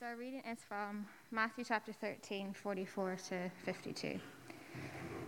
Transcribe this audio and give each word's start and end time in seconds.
Our 0.00 0.16
reading 0.16 0.42
is 0.50 0.58
from 0.66 1.04
Matthew 1.30 1.64
chapter 1.64 1.92
13, 1.92 2.54
44 2.54 3.16
to 3.28 3.50
52. 3.62 4.18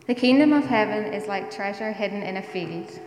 The 0.06 0.14
kingdom 0.14 0.54
of 0.54 0.64
heaven 0.64 1.12
is 1.12 1.28
like 1.28 1.54
treasure 1.54 1.92
hidden 1.92 2.22
in 2.22 2.38
a 2.38 2.42
field. 2.42 2.98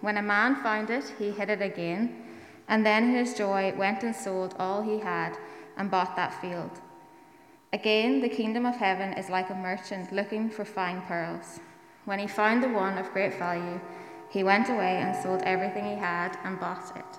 When 0.00 0.16
a 0.16 0.22
man 0.22 0.56
found 0.56 0.90
it, 0.90 1.14
he 1.16 1.30
hid 1.30 1.50
it 1.50 1.62
again, 1.62 2.24
and 2.66 2.84
then 2.84 3.04
in 3.04 3.14
his 3.14 3.34
joy 3.34 3.72
went 3.76 4.02
and 4.02 4.14
sold 4.14 4.56
all 4.58 4.82
he 4.82 4.98
had 4.98 5.36
and 5.76 5.88
bought 5.88 6.16
that 6.16 6.40
field. 6.40 6.80
Again, 7.72 8.20
the 8.20 8.28
kingdom 8.28 8.66
of 8.66 8.74
heaven 8.74 9.12
is 9.12 9.30
like 9.30 9.50
a 9.50 9.54
merchant 9.54 10.12
looking 10.12 10.50
for 10.50 10.64
fine 10.64 11.00
pearls. 11.02 11.60
When 12.06 12.18
he 12.18 12.26
found 12.26 12.60
the 12.60 12.70
one 12.70 12.98
of 12.98 13.12
great 13.12 13.38
value, 13.38 13.80
he 14.30 14.42
went 14.42 14.68
away 14.68 14.96
and 14.96 15.14
sold 15.22 15.42
everything 15.44 15.84
he 15.84 15.94
had 15.94 16.36
and 16.42 16.58
bought 16.58 16.96
it. 16.96 17.18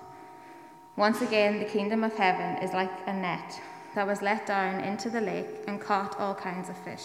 Once 0.98 1.22
again, 1.22 1.60
the 1.60 1.64
kingdom 1.64 2.04
of 2.04 2.14
heaven 2.14 2.62
is 2.62 2.74
like 2.74 2.92
a 3.06 3.12
net 3.12 3.58
that 3.96 4.06
was 4.06 4.20
let 4.20 4.46
down 4.46 4.84
into 4.84 5.08
the 5.08 5.22
lake 5.22 5.48
and 5.66 5.80
caught 5.80 6.20
all 6.20 6.34
kinds 6.34 6.68
of 6.68 6.76
fish. 6.84 7.04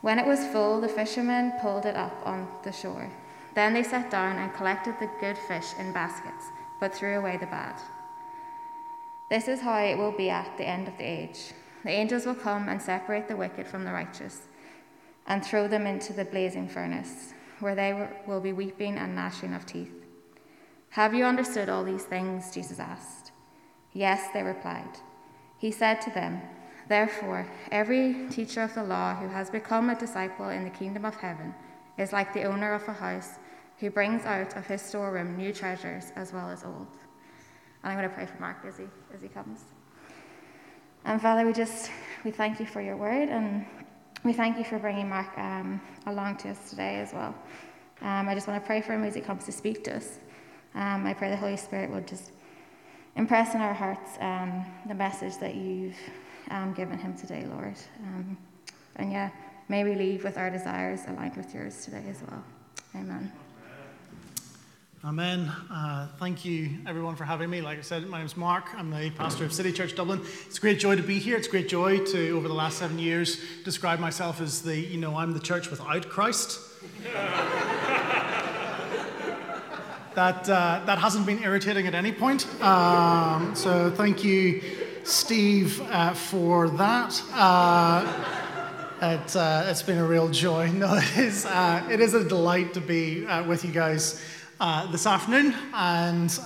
When 0.00 0.18
it 0.18 0.26
was 0.26 0.46
full, 0.46 0.80
the 0.80 0.88
fishermen 0.88 1.52
pulled 1.60 1.84
it 1.84 1.96
up 1.96 2.16
on 2.24 2.48
the 2.64 2.72
shore. 2.72 3.10
Then 3.54 3.74
they 3.74 3.82
sat 3.82 4.10
down 4.10 4.38
and 4.38 4.54
collected 4.54 4.94
the 4.98 5.10
good 5.20 5.36
fish 5.36 5.66
in 5.78 5.92
baskets, 5.92 6.46
but 6.80 6.94
threw 6.94 7.18
away 7.18 7.36
the 7.36 7.44
bad. 7.44 7.78
This 9.28 9.48
is 9.48 9.60
how 9.60 9.76
it 9.76 9.98
will 9.98 10.12
be 10.12 10.30
at 10.30 10.56
the 10.56 10.66
end 10.66 10.88
of 10.88 10.96
the 10.96 11.04
age. 11.04 11.52
The 11.84 11.90
angels 11.90 12.24
will 12.24 12.34
come 12.34 12.70
and 12.70 12.80
separate 12.80 13.28
the 13.28 13.36
wicked 13.36 13.68
from 13.68 13.84
the 13.84 13.92
righteous 13.92 14.48
and 15.26 15.44
throw 15.44 15.68
them 15.68 15.86
into 15.86 16.14
the 16.14 16.24
blazing 16.24 16.68
furnace, 16.68 17.34
where 17.60 17.74
they 17.74 18.08
will 18.26 18.40
be 18.40 18.54
weeping 18.54 18.96
and 18.96 19.14
gnashing 19.14 19.52
of 19.52 19.66
teeth. 19.66 19.92
Have 20.88 21.12
you 21.12 21.26
understood 21.26 21.68
all 21.68 21.84
these 21.84 22.04
things? 22.04 22.50
Jesus 22.50 22.78
asked. 22.78 23.32
Yes, 23.92 24.22
they 24.32 24.42
replied. 24.42 25.00
He 25.58 25.70
said 25.70 26.00
to 26.02 26.10
them, 26.10 26.40
Therefore, 26.88 27.46
every 27.70 28.28
teacher 28.30 28.62
of 28.62 28.74
the 28.74 28.82
law 28.82 29.14
who 29.16 29.28
has 29.28 29.50
become 29.50 29.90
a 29.90 29.98
disciple 29.98 30.48
in 30.48 30.64
the 30.64 30.70
kingdom 30.70 31.04
of 31.04 31.16
heaven 31.16 31.54
is 31.98 32.12
like 32.12 32.32
the 32.32 32.44
owner 32.44 32.72
of 32.72 32.88
a 32.88 32.92
house 32.92 33.38
who 33.78 33.90
brings 33.90 34.24
out 34.24 34.56
of 34.56 34.66
his 34.66 34.80
storeroom 34.80 35.36
new 35.36 35.52
treasures 35.52 36.12
as 36.16 36.32
well 36.32 36.48
as 36.48 36.64
old. 36.64 36.86
And 37.82 37.92
I'm 37.92 37.98
going 37.98 38.08
to 38.08 38.14
pray 38.14 38.26
for 38.26 38.40
Mark 38.40 38.64
as 38.66 38.78
he, 38.78 38.84
as 39.14 39.20
he 39.20 39.28
comes. 39.28 39.64
And 41.04 41.20
Father, 41.20 41.46
we 41.46 41.52
just 41.52 41.90
we 42.24 42.30
thank 42.30 42.58
you 42.58 42.66
for 42.66 42.80
your 42.80 42.96
word, 42.96 43.28
and 43.28 43.64
we 44.24 44.32
thank 44.32 44.58
you 44.58 44.64
for 44.64 44.78
bringing 44.78 45.08
Mark 45.08 45.38
um, 45.38 45.80
along 46.06 46.36
to 46.38 46.50
us 46.50 46.70
today 46.70 46.96
as 46.96 47.12
well. 47.12 47.34
Um, 48.00 48.28
I 48.28 48.34
just 48.34 48.48
want 48.48 48.62
to 48.62 48.66
pray 48.66 48.80
for 48.80 48.94
him 48.94 49.04
as 49.04 49.14
he 49.14 49.20
comes 49.20 49.44
to 49.44 49.52
speak 49.52 49.84
to 49.84 49.96
us. 49.96 50.18
Um, 50.74 51.06
I 51.06 51.14
pray 51.14 51.30
the 51.30 51.36
Holy 51.36 51.56
Spirit 51.56 51.90
will 51.90 52.00
just 52.00 52.32
impress 53.18 53.54
in 53.54 53.60
our 53.60 53.74
hearts 53.74 54.12
um, 54.20 54.64
the 54.86 54.94
message 54.94 55.36
that 55.38 55.56
you've 55.56 55.96
um, 56.50 56.72
given 56.72 56.98
him 56.98 57.14
today, 57.14 57.44
Lord. 57.50 57.74
Um, 58.02 58.38
and 58.96 59.12
yeah, 59.12 59.30
may 59.68 59.84
we 59.84 59.94
leave 59.94 60.24
with 60.24 60.38
our 60.38 60.48
desires 60.48 61.00
aligned 61.08 61.36
with 61.36 61.52
yours 61.52 61.84
today 61.84 62.04
as 62.08 62.22
well. 62.22 62.42
Amen. 62.94 63.30
Amen. 65.04 65.52
Uh, 65.70 66.08
thank 66.18 66.44
you, 66.44 66.70
everyone, 66.86 67.16
for 67.16 67.24
having 67.24 67.50
me. 67.50 67.60
Like 67.60 67.78
I 67.78 67.82
said, 67.82 68.06
my 68.08 68.18
name 68.18 68.26
is 68.26 68.36
Mark. 68.36 68.66
I'm 68.76 68.90
the 68.90 69.10
pastor 69.10 69.44
of 69.44 69.52
City 69.52 69.72
Church 69.72 69.94
Dublin. 69.94 70.20
It's 70.46 70.58
a 70.58 70.60
great 70.60 70.78
joy 70.78 70.96
to 70.96 71.02
be 71.02 71.18
here. 71.18 71.36
It's 71.36 71.46
a 71.46 71.50
great 71.50 71.68
joy 71.68 72.04
to, 72.06 72.30
over 72.30 72.48
the 72.48 72.54
last 72.54 72.78
seven 72.78 72.98
years, 72.98 73.40
describe 73.64 74.00
myself 74.00 74.40
as 74.40 74.62
the, 74.62 74.76
you 74.76 74.98
know, 74.98 75.16
I'm 75.16 75.32
the 75.32 75.40
church 75.40 75.70
without 75.70 76.08
Christ. 76.08 76.60
that, 80.18 80.48
uh, 80.48 80.82
that 80.84 80.98
hasn't 80.98 81.26
been 81.26 81.40
irritating 81.44 81.86
at 81.86 81.94
any 81.94 82.10
point. 82.10 82.44
Um, 82.60 83.54
so 83.54 83.88
thank 83.88 84.24
you, 84.24 84.60
Steve, 85.04 85.80
uh, 85.92 86.12
for 86.12 86.68
that. 86.70 87.22
Uh, 87.32 88.02
it, 89.00 89.36
uh, 89.36 89.66
it's 89.68 89.82
been 89.82 89.98
a 89.98 90.04
real 90.04 90.28
joy. 90.28 90.72
No, 90.72 90.92
it 90.94 91.18
is, 91.18 91.46
uh, 91.46 91.86
it 91.88 92.00
is 92.00 92.14
a 92.14 92.24
delight 92.24 92.74
to 92.74 92.80
be 92.80 93.28
uh, 93.28 93.44
with 93.44 93.64
you 93.64 93.70
guys 93.70 94.20
this 94.90 95.06
afternoon. 95.06 95.54
And 95.72 96.36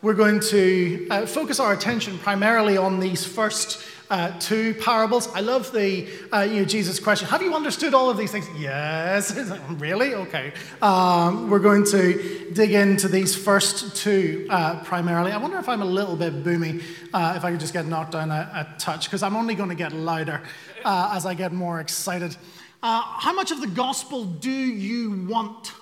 we're 0.00 0.14
going 0.14 0.40
to 0.48 1.26
focus 1.26 1.60
our 1.60 1.74
attention 1.74 2.18
primarily 2.20 2.78
on 2.78 2.98
these 2.98 3.26
first 3.26 3.82
uh, 4.10 4.38
two 4.38 4.74
parables. 4.74 5.28
I 5.34 5.40
love 5.40 5.72
the 5.72 6.08
uh, 6.32 6.40
you 6.40 6.60
know, 6.60 6.64
Jesus 6.64 7.00
question. 7.00 7.28
Have 7.28 7.42
you 7.42 7.54
understood 7.54 7.94
all 7.94 8.08
of 8.08 8.16
these 8.16 8.30
things? 8.30 8.48
Yes. 8.56 9.36
really? 9.70 10.14
Okay. 10.14 10.52
Um, 10.80 11.50
we're 11.50 11.58
going 11.58 11.84
to 11.86 12.50
dig 12.52 12.72
into 12.72 13.08
these 13.08 13.34
first 13.34 13.96
two 13.96 14.46
uh, 14.50 14.82
primarily. 14.84 15.32
I 15.32 15.38
wonder 15.38 15.58
if 15.58 15.68
I'm 15.68 15.82
a 15.82 15.86
little 15.86 16.16
bit 16.16 16.44
boomy. 16.44 16.82
Uh, 17.12 17.34
if 17.36 17.44
I 17.44 17.50
could 17.50 17.60
just 17.60 17.72
get 17.72 17.86
knocked 17.86 18.12
down 18.12 18.30
a, 18.30 18.68
a 18.74 18.78
touch, 18.78 19.06
because 19.06 19.22
I'm 19.22 19.36
only 19.36 19.54
going 19.54 19.70
to 19.70 19.74
get 19.74 19.92
louder 19.92 20.42
uh, 20.84 21.12
as 21.14 21.26
I 21.26 21.34
get 21.34 21.52
more 21.52 21.80
excited. 21.80 22.36
Uh, 22.82 23.02
how 23.02 23.32
much 23.32 23.50
of 23.50 23.60
the 23.60 23.66
gospel 23.66 24.24
do 24.24 24.50
you 24.50 25.26
want? 25.28 25.72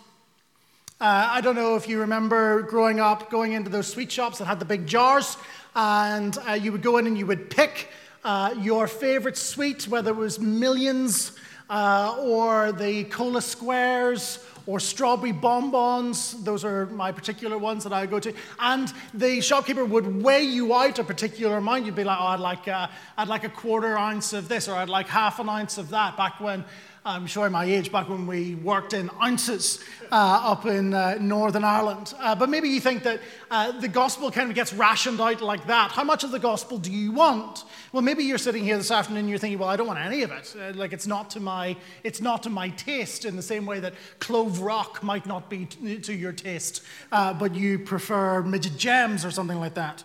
Uh, 1.00 1.28
I 1.32 1.40
don't 1.40 1.56
know 1.56 1.76
if 1.76 1.88
you 1.88 2.00
remember 2.00 2.62
growing 2.62 3.00
up, 3.00 3.28
going 3.28 3.52
into 3.52 3.68
those 3.68 3.88
sweet 3.88 4.10
shops 4.10 4.38
that 4.38 4.46
had 4.46 4.60
the 4.60 4.64
big 4.64 4.86
jars, 4.86 5.36
and 5.74 6.38
uh, 6.48 6.52
you 6.52 6.72
would 6.72 6.82
go 6.82 6.98
in 6.98 7.06
and 7.06 7.18
you 7.18 7.26
would 7.26 7.50
pick 7.50 7.90
uh, 8.24 8.54
your 8.58 8.86
favorite 8.86 9.36
sweet, 9.36 9.86
whether 9.86 10.10
it 10.10 10.16
was 10.16 10.40
millions 10.40 11.32
uh, 11.68 12.16
or 12.18 12.72
the 12.72 13.04
cola 13.04 13.42
squares 13.42 14.38
or 14.66 14.80
strawberry 14.80 15.32
bonbons. 15.32 16.42
Those 16.42 16.64
are 16.64 16.86
my 16.86 17.12
particular 17.12 17.58
ones 17.58 17.84
that 17.84 17.92
I 17.92 18.06
go 18.06 18.18
to. 18.18 18.32
And 18.58 18.92
the 19.12 19.40
shopkeeper 19.40 19.84
would 19.84 20.22
weigh 20.22 20.44
you 20.44 20.74
out 20.74 20.98
a 20.98 21.04
particular 21.04 21.58
amount. 21.58 21.84
You'd 21.84 21.94
be 21.94 22.04
like, 22.04 22.18
oh, 22.18 22.26
I'd 22.28 22.40
like, 22.40 22.66
uh, 22.66 22.88
I'd 23.18 23.28
like 23.28 23.44
a 23.44 23.50
quarter 23.50 23.98
ounce 23.98 24.32
of 24.32 24.48
this, 24.48 24.68
or 24.68 24.74
I'd 24.74 24.88
like 24.88 25.06
half 25.06 25.38
an 25.38 25.48
ounce 25.48 25.76
of 25.76 25.90
that. 25.90 26.16
Back 26.16 26.40
when 26.40 26.64
I'm 27.06 27.26
showing 27.26 27.52
my 27.52 27.66
age 27.66 27.92
back 27.92 28.08
when 28.08 28.26
we 28.26 28.54
worked 28.54 28.94
in 28.94 29.10
ounces 29.22 29.78
uh, 30.10 30.40
up 30.42 30.64
in 30.64 30.94
uh, 30.94 31.18
Northern 31.20 31.62
Ireland. 31.62 32.14
Uh, 32.18 32.34
but 32.34 32.48
maybe 32.48 32.70
you 32.70 32.80
think 32.80 33.02
that 33.02 33.20
uh, 33.50 33.78
the 33.78 33.88
gospel 33.88 34.30
kind 34.30 34.48
of 34.48 34.54
gets 34.54 34.72
rationed 34.72 35.20
out 35.20 35.42
like 35.42 35.66
that. 35.66 35.90
How 35.90 36.02
much 36.02 36.24
of 36.24 36.30
the 36.30 36.38
gospel 36.38 36.78
do 36.78 36.90
you 36.90 37.12
want? 37.12 37.64
Well, 37.92 38.00
maybe 38.00 38.24
you're 38.24 38.38
sitting 38.38 38.64
here 38.64 38.78
this 38.78 38.90
afternoon 38.90 39.20
and 39.20 39.28
you're 39.28 39.38
thinking, 39.38 39.58
well, 39.58 39.68
I 39.68 39.76
don't 39.76 39.86
want 39.86 39.98
any 39.98 40.22
of 40.22 40.30
it. 40.30 40.56
Uh, 40.58 40.72
like 40.74 40.94
it's 40.94 41.06
not 41.06 41.28
to 41.30 41.40
my, 41.40 41.76
it's 42.04 42.22
not 42.22 42.42
to 42.44 42.48
my 42.48 42.70
taste 42.70 43.26
in 43.26 43.36
the 43.36 43.42
same 43.42 43.66
way 43.66 43.80
that 43.80 43.92
clove 44.18 44.60
rock 44.60 45.02
might 45.02 45.26
not 45.26 45.50
be 45.50 45.66
t- 45.66 45.98
to 45.98 46.14
your 46.14 46.32
taste, 46.32 46.82
uh, 47.12 47.34
but 47.34 47.54
you 47.54 47.78
prefer 47.78 48.40
midget 48.42 48.78
gems 48.78 49.26
or 49.26 49.30
something 49.30 49.60
like 49.60 49.74
that. 49.74 50.04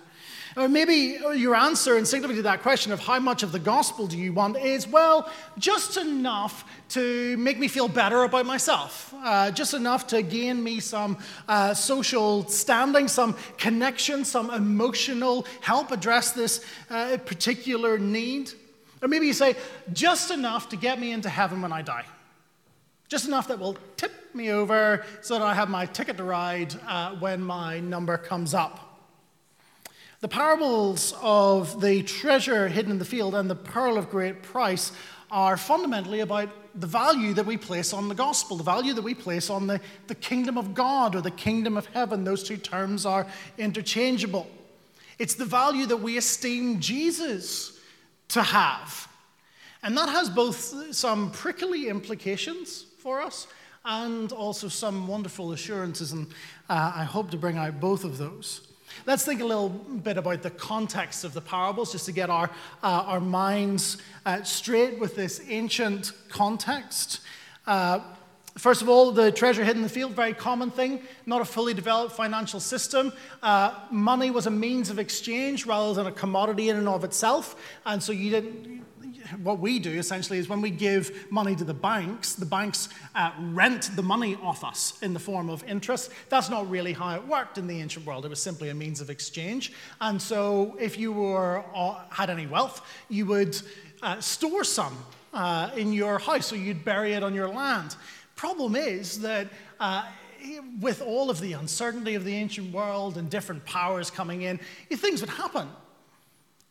Or 0.57 0.67
maybe 0.67 1.19
your 1.35 1.55
answer 1.55 1.97
instinctively 1.97 2.35
to 2.37 2.41
that 2.43 2.61
question 2.61 2.91
of 2.91 2.99
how 2.99 3.19
much 3.19 3.43
of 3.43 3.51
the 3.51 3.59
gospel 3.59 4.07
do 4.07 4.17
you 4.17 4.33
want 4.33 4.57
is, 4.57 4.87
well, 4.87 5.31
just 5.57 5.97
enough 5.97 6.65
to 6.89 7.37
make 7.37 7.59
me 7.59 7.67
feel 7.67 7.87
better 7.87 8.23
about 8.23 8.45
myself, 8.45 9.13
uh, 9.17 9.51
just 9.51 9.73
enough 9.73 10.07
to 10.07 10.23
gain 10.23 10.63
me 10.63 10.79
some 10.79 11.17
uh, 11.47 11.73
social 11.73 12.47
standing, 12.49 13.07
some 13.07 13.35
connection, 13.57 14.25
some 14.25 14.49
emotional 14.49 15.45
help 15.61 15.91
address 15.91 16.31
this 16.31 16.65
uh, 16.89 17.17
particular 17.25 17.99
need. 17.99 18.51
Or 19.01 19.07
maybe 19.07 19.27
you 19.27 19.33
say, 19.33 19.55
just 19.93 20.31
enough 20.31 20.69
to 20.69 20.75
get 20.75 20.99
me 20.99 21.11
into 21.11 21.29
heaven 21.29 21.61
when 21.61 21.71
I 21.71 21.83
die. 21.83 22.05
Just 23.07 23.27
enough 23.27 23.47
that 23.47 23.59
will 23.59 23.77
tip 23.97 24.11
me 24.33 24.51
over 24.51 25.05
so 25.21 25.35
that 25.35 25.43
I 25.43 25.53
have 25.53 25.69
my 25.69 25.85
ticket 25.85 26.17
to 26.17 26.23
ride 26.23 26.75
uh, 26.87 27.15
when 27.15 27.41
my 27.41 27.79
number 27.79 28.17
comes 28.17 28.53
up. 28.53 28.88
The 30.21 30.27
parables 30.27 31.13
of 31.21 31.79
the 31.79 32.03
treasure 32.03 32.67
hidden 32.67 32.91
in 32.91 32.99
the 32.99 33.05
field 33.05 33.35
and 33.35 33.49
the 33.49 33.55
pearl 33.55 33.97
of 33.97 34.09
great 34.09 34.43
price 34.43 34.91
are 35.31 35.55
fundamentally 35.55 36.19
about 36.19 36.49
the 36.75 36.87
value 36.87 37.33
that 37.33 37.45
we 37.45 37.55
place 37.55 37.93
on 37.93 38.09
the 38.09 38.15
gospel, 38.15 38.57
the 38.57 38.63
value 38.63 38.93
that 38.93 39.01
we 39.01 39.13
place 39.13 39.49
on 39.49 39.67
the, 39.67 39.79
the 40.07 40.15
kingdom 40.15 40.57
of 40.57 40.73
God 40.73 41.15
or 41.15 41.21
the 41.21 41.31
kingdom 41.31 41.77
of 41.77 41.85
heaven. 41.87 42.25
Those 42.25 42.43
two 42.43 42.57
terms 42.57 43.05
are 43.05 43.27
interchangeable. 43.57 44.47
It's 45.19 45.35
the 45.35 45.45
value 45.45 45.85
that 45.85 45.97
we 45.97 46.17
esteem 46.17 46.81
Jesus 46.81 47.79
to 48.29 48.41
have. 48.41 49.07
And 49.83 49.97
that 49.97 50.09
has 50.09 50.29
both 50.29 50.93
some 50.93 51.31
prickly 51.31 51.87
implications 51.87 52.85
for 52.97 53.21
us 53.21 53.47
and 53.85 54.33
also 54.33 54.67
some 54.67 55.07
wonderful 55.07 55.53
assurances. 55.53 56.11
And 56.11 56.27
uh, 56.69 56.91
I 56.93 57.05
hope 57.05 57.31
to 57.31 57.37
bring 57.37 57.57
out 57.57 57.79
both 57.79 58.03
of 58.03 58.17
those. 58.17 58.68
Let's 59.05 59.25
think 59.25 59.41
a 59.41 59.45
little 59.45 59.69
bit 59.69 60.17
about 60.17 60.43
the 60.43 60.49
context 60.49 61.23
of 61.23 61.33
the 61.33 61.41
parables, 61.41 61.91
just 61.91 62.05
to 62.05 62.11
get 62.11 62.29
our, 62.29 62.49
uh, 62.83 63.03
our 63.05 63.19
minds 63.19 63.97
uh, 64.25 64.43
straight 64.43 64.99
with 64.99 65.15
this 65.15 65.41
ancient 65.47 66.11
context. 66.27 67.21
Uh, 67.65 68.01
first 68.57 68.81
of 68.81 68.89
all, 68.89 69.11
the 69.11 69.31
treasure 69.31 69.63
hidden 69.63 69.79
in 69.79 69.83
the 69.83 69.89
field, 69.89 70.11
very 70.11 70.33
common 70.33 70.69
thing, 70.69 71.01
not 71.25 71.41
a 71.41 71.45
fully 71.45 71.73
developed 71.73 72.13
financial 72.15 72.59
system. 72.59 73.13
Uh, 73.41 73.73
money 73.89 74.31
was 74.31 74.47
a 74.47 74.51
means 74.51 74.89
of 74.89 74.99
exchange 74.99 75.65
rather 75.65 75.93
than 75.93 76.07
a 76.07 76.11
commodity 76.11 76.69
in 76.69 76.75
and 76.75 76.89
of 76.89 77.03
itself. 77.03 77.55
And 77.85 78.03
so 78.03 78.11
you 78.11 78.29
didn't, 78.31 78.78
what 79.43 79.59
we 79.59 79.79
do 79.79 79.91
essentially 79.91 80.39
is 80.39 80.49
when 80.49 80.61
we 80.61 80.69
give 80.69 81.31
money 81.31 81.55
to 81.55 81.63
the 81.63 81.73
banks, 81.73 82.33
the 82.33 82.45
banks 82.45 82.89
uh, 83.15 83.31
rent 83.39 83.89
the 83.95 84.01
money 84.01 84.35
off 84.41 84.63
us 84.63 84.97
in 85.01 85.13
the 85.13 85.19
form 85.19 85.49
of 85.49 85.63
interest. 85.63 86.11
That's 86.29 86.49
not 86.49 86.69
really 86.69 86.93
how 86.93 87.15
it 87.15 87.27
worked 87.27 87.57
in 87.57 87.67
the 87.67 87.79
ancient 87.79 88.05
world. 88.05 88.25
It 88.25 88.29
was 88.29 88.41
simply 88.41 88.69
a 88.69 88.73
means 88.73 89.01
of 89.01 89.09
exchange. 89.09 89.73
And 90.01 90.21
so, 90.21 90.75
if 90.79 90.97
you 90.97 91.11
were 91.11 91.63
uh, 91.75 92.05
had 92.09 92.29
any 92.29 92.47
wealth, 92.47 92.81
you 93.09 93.25
would 93.27 93.59
uh, 94.01 94.19
store 94.19 94.63
some 94.63 94.97
uh, 95.33 95.69
in 95.75 95.93
your 95.93 96.19
house, 96.19 96.51
or 96.51 96.57
you'd 96.57 96.83
bury 96.83 97.13
it 97.13 97.23
on 97.23 97.33
your 97.33 97.49
land. 97.49 97.95
Problem 98.35 98.75
is 98.75 99.19
that 99.21 99.47
uh, 99.79 100.03
with 100.79 101.01
all 101.01 101.29
of 101.29 101.39
the 101.39 101.53
uncertainty 101.53 102.15
of 102.15 102.23
the 102.23 102.33
ancient 102.33 102.73
world 102.73 103.17
and 103.17 103.29
different 103.29 103.65
powers 103.65 104.09
coming 104.09 104.43
in, 104.43 104.59
things 104.89 105.21
would 105.21 105.29
happen. 105.29 105.67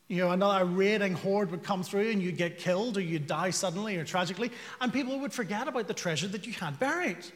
You 0.08 0.19
know, 0.19 0.31
another 0.31 0.64
raiding 0.64 1.12
horde 1.14 1.50
would 1.50 1.62
come 1.62 1.82
through 1.82 2.10
and 2.10 2.22
you'd 2.22 2.38
get 2.38 2.58
killed 2.58 2.96
or 2.96 3.02
you'd 3.02 3.26
die 3.26 3.50
suddenly 3.50 3.96
or 3.96 4.05
tragically, 4.05 4.50
and 4.81 4.90
people 4.90 5.19
would 5.20 5.32
forget 5.34 5.69
about 5.69 5.87
the 5.87 5.94
treasure 5.94 6.28
that 6.28 6.46
you 6.46 6.55
had 6.55 6.78
buried. 6.78 7.26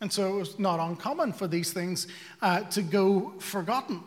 And 0.00 0.12
so 0.12 0.36
it 0.36 0.38
was 0.38 0.58
not 0.58 0.78
uncommon 0.78 1.32
for 1.32 1.48
these 1.48 1.72
things 1.72 2.06
uh, 2.42 2.60
to 2.60 2.82
go 2.82 3.32
forgotten. 3.38 4.02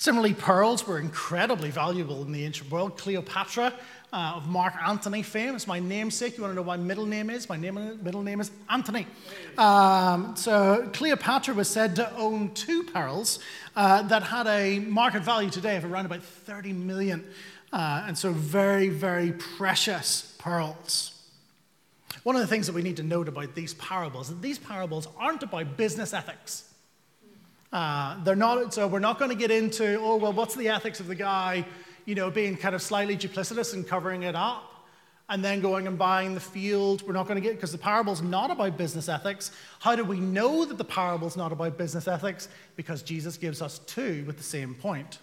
Similarly, 0.00 0.32
pearls 0.32 0.86
were 0.86 1.00
incredibly 1.00 1.72
valuable 1.72 2.22
in 2.22 2.30
the 2.30 2.44
ancient 2.44 2.70
world. 2.70 2.96
Cleopatra 2.96 3.74
uh, 4.12 4.32
of 4.36 4.48
Mark 4.48 4.74
Antony 4.80 5.24
fame 5.24 5.56
is 5.56 5.66
my 5.66 5.80
namesake. 5.80 6.36
You 6.36 6.44
want 6.44 6.52
to 6.52 6.54
know 6.54 6.62
what 6.62 6.78
my 6.78 6.84
middle 6.84 7.04
name 7.04 7.30
is? 7.30 7.48
My 7.48 7.56
name, 7.56 7.98
middle 8.04 8.22
name 8.22 8.40
is 8.40 8.52
Anthony. 8.70 9.08
Um, 9.58 10.36
so 10.36 10.88
Cleopatra 10.92 11.52
was 11.52 11.68
said 11.68 11.96
to 11.96 12.14
own 12.14 12.54
two 12.54 12.84
pearls 12.84 13.40
uh, 13.74 14.02
that 14.02 14.22
had 14.22 14.46
a 14.46 14.78
market 14.78 15.24
value 15.24 15.50
today 15.50 15.76
of 15.76 15.84
around 15.84 16.06
about 16.06 16.22
30 16.22 16.74
million. 16.74 17.24
Uh, 17.72 18.04
and 18.06 18.16
so 18.16 18.30
very, 18.30 18.90
very 18.90 19.32
precious 19.32 20.36
pearls. 20.38 21.20
One 22.22 22.36
of 22.36 22.40
the 22.40 22.46
things 22.46 22.68
that 22.68 22.72
we 22.72 22.82
need 22.82 22.98
to 22.98 23.02
note 23.02 23.26
about 23.26 23.56
these 23.56 23.74
parables 23.74 24.28
is 24.28 24.36
that 24.36 24.42
these 24.42 24.60
parables 24.60 25.08
aren't 25.18 25.42
about 25.42 25.76
business 25.76 26.14
ethics. 26.14 26.67
Uh, 27.72 28.22
they're 28.24 28.36
not, 28.36 28.72
so 28.72 28.86
we're 28.86 28.98
not 28.98 29.18
going 29.18 29.30
to 29.30 29.36
get 29.36 29.50
into, 29.50 29.98
oh, 30.00 30.16
well, 30.16 30.32
what's 30.32 30.54
the 30.54 30.68
ethics 30.68 31.00
of 31.00 31.06
the 31.06 31.14
guy, 31.14 31.64
you 32.06 32.14
know, 32.14 32.30
being 32.30 32.56
kind 32.56 32.74
of 32.74 32.80
slightly 32.80 33.16
duplicitous 33.16 33.74
and 33.74 33.86
covering 33.86 34.22
it 34.22 34.34
up 34.34 34.64
and 35.28 35.44
then 35.44 35.60
going 35.60 35.86
and 35.86 35.98
buying 35.98 36.32
the 36.34 36.40
field. 36.40 37.02
We're 37.06 37.12
not 37.12 37.28
going 37.28 37.36
to 37.36 37.46
get, 37.46 37.56
because 37.56 37.72
the 37.72 37.78
parable's 37.78 38.22
not 38.22 38.50
about 38.50 38.78
business 38.78 39.08
ethics. 39.08 39.52
How 39.80 39.94
do 39.94 40.04
we 40.04 40.18
know 40.18 40.64
that 40.64 40.78
the 40.78 40.84
parable's 40.84 41.36
not 41.36 41.52
about 41.52 41.76
business 41.76 42.08
ethics? 42.08 42.48
Because 42.76 43.02
Jesus 43.02 43.36
gives 43.36 43.60
us 43.60 43.80
two 43.80 44.24
with 44.26 44.38
the 44.38 44.42
same 44.42 44.74
point. 44.74 45.18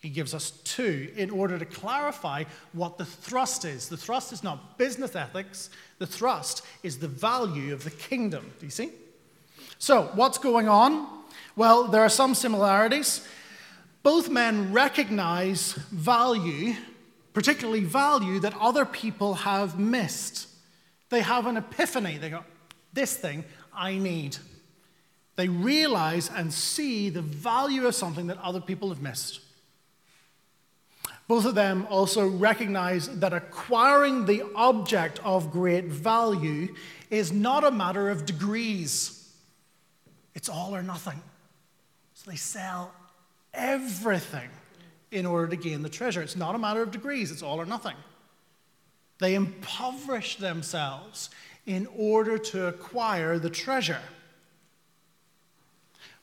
He 0.00 0.08
gives 0.08 0.34
us 0.34 0.52
two 0.64 1.12
in 1.14 1.30
order 1.30 1.58
to 1.58 1.66
clarify 1.66 2.44
what 2.72 2.96
the 2.96 3.04
thrust 3.04 3.64
is. 3.64 3.88
The 3.88 3.98
thrust 3.98 4.32
is 4.32 4.42
not 4.42 4.78
business 4.78 5.14
ethics, 5.14 5.70
the 5.98 6.06
thrust 6.06 6.64
is 6.82 6.98
the 6.98 7.08
value 7.08 7.74
of 7.74 7.84
the 7.84 7.90
kingdom. 7.90 8.50
Do 8.58 8.66
you 8.66 8.70
see? 8.70 8.90
So, 9.80 10.10
what's 10.14 10.36
going 10.36 10.68
on? 10.68 11.08
Well, 11.56 11.84
there 11.84 12.02
are 12.02 12.10
some 12.10 12.34
similarities. 12.34 13.26
Both 14.02 14.28
men 14.28 14.74
recognize 14.74 15.72
value, 15.72 16.74
particularly 17.32 17.84
value 17.84 18.40
that 18.40 18.54
other 18.60 18.84
people 18.84 19.32
have 19.32 19.78
missed. 19.78 20.48
They 21.08 21.22
have 21.22 21.46
an 21.46 21.56
epiphany. 21.56 22.18
They 22.18 22.28
go, 22.28 22.44
This 22.92 23.16
thing 23.16 23.42
I 23.74 23.96
need. 23.96 24.36
They 25.36 25.48
realize 25.48 26.30
and 26.30 26.52
see 26.52 27.08
the 27.08 27.22
value 27.22 27.86
of 27.86 27.94
something 27.94 28.26
that 28.26 28.36
other 28.42 28.60
people 28.60 28.90
have 28.90 29.00
missed. 29.00 29.40
Both 31.26 31.46
of 31.46 31.54
them 31.54 31.86
also 31.88 32.28
recognize 32.28 33.08
that 33.20 33.32
acquiring 33.32 34.26
the 34.26 34.42
object 34.54 35.20
of 35.24 35.50
great 35.50 35.86
value 35.86 36.74
is 37.08 37.32
not 37.32 37.64
a 37.64 37.70
matter 37.70 38.10
of 38.10 38.26
degrees. 38.26 39.19
It's 40.40 40.48
all 40.48 40.74
or 40.74 40.82
nothing. 40.82 41.20
So 42.14 42.30
they 42.30 42.38
sell 42.38 42.94
everything 43.52 44.48
in 45.10 45.26
order 45.26 45.48
to 45.48 45.56
gain 45.56 45.82
the 45.82 45.90
treasure. 45.90 46.22
It's 46.22 46.34
not 46.34 46.54
a 46.54 46.58
matter 46.58 46.80
of 46.80 46.90
degrees, 46.90 47.30
it's 47.30 47.42
all 47.42 47.60
or 47.60 47.66
nothing. 47.66 47.96
They 49.18 49.34
impoverish 49.34 50.36
themselves 50.36 51.28
in 51.66 51.86
order 51.94 52.38
to 52.38 52.68
acquire 52.68 53.38
the 53.38 53.50
treasure. 53.50 54.00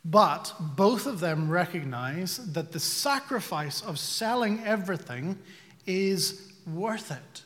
But 0.04 0.52
both 0.60 1.06
of 1.06 1.20
them 1.20 1.48
recognize 1.48 2.38
that 2.54 2.72
the 2.72 2.80
sacrifice 2.80 3.84
of 3.84 4.00
selling 4.00 4.64
everything 4.66 5.38
is 5.86 6.54
worth 6.66 7.12
it. 7.12 7.44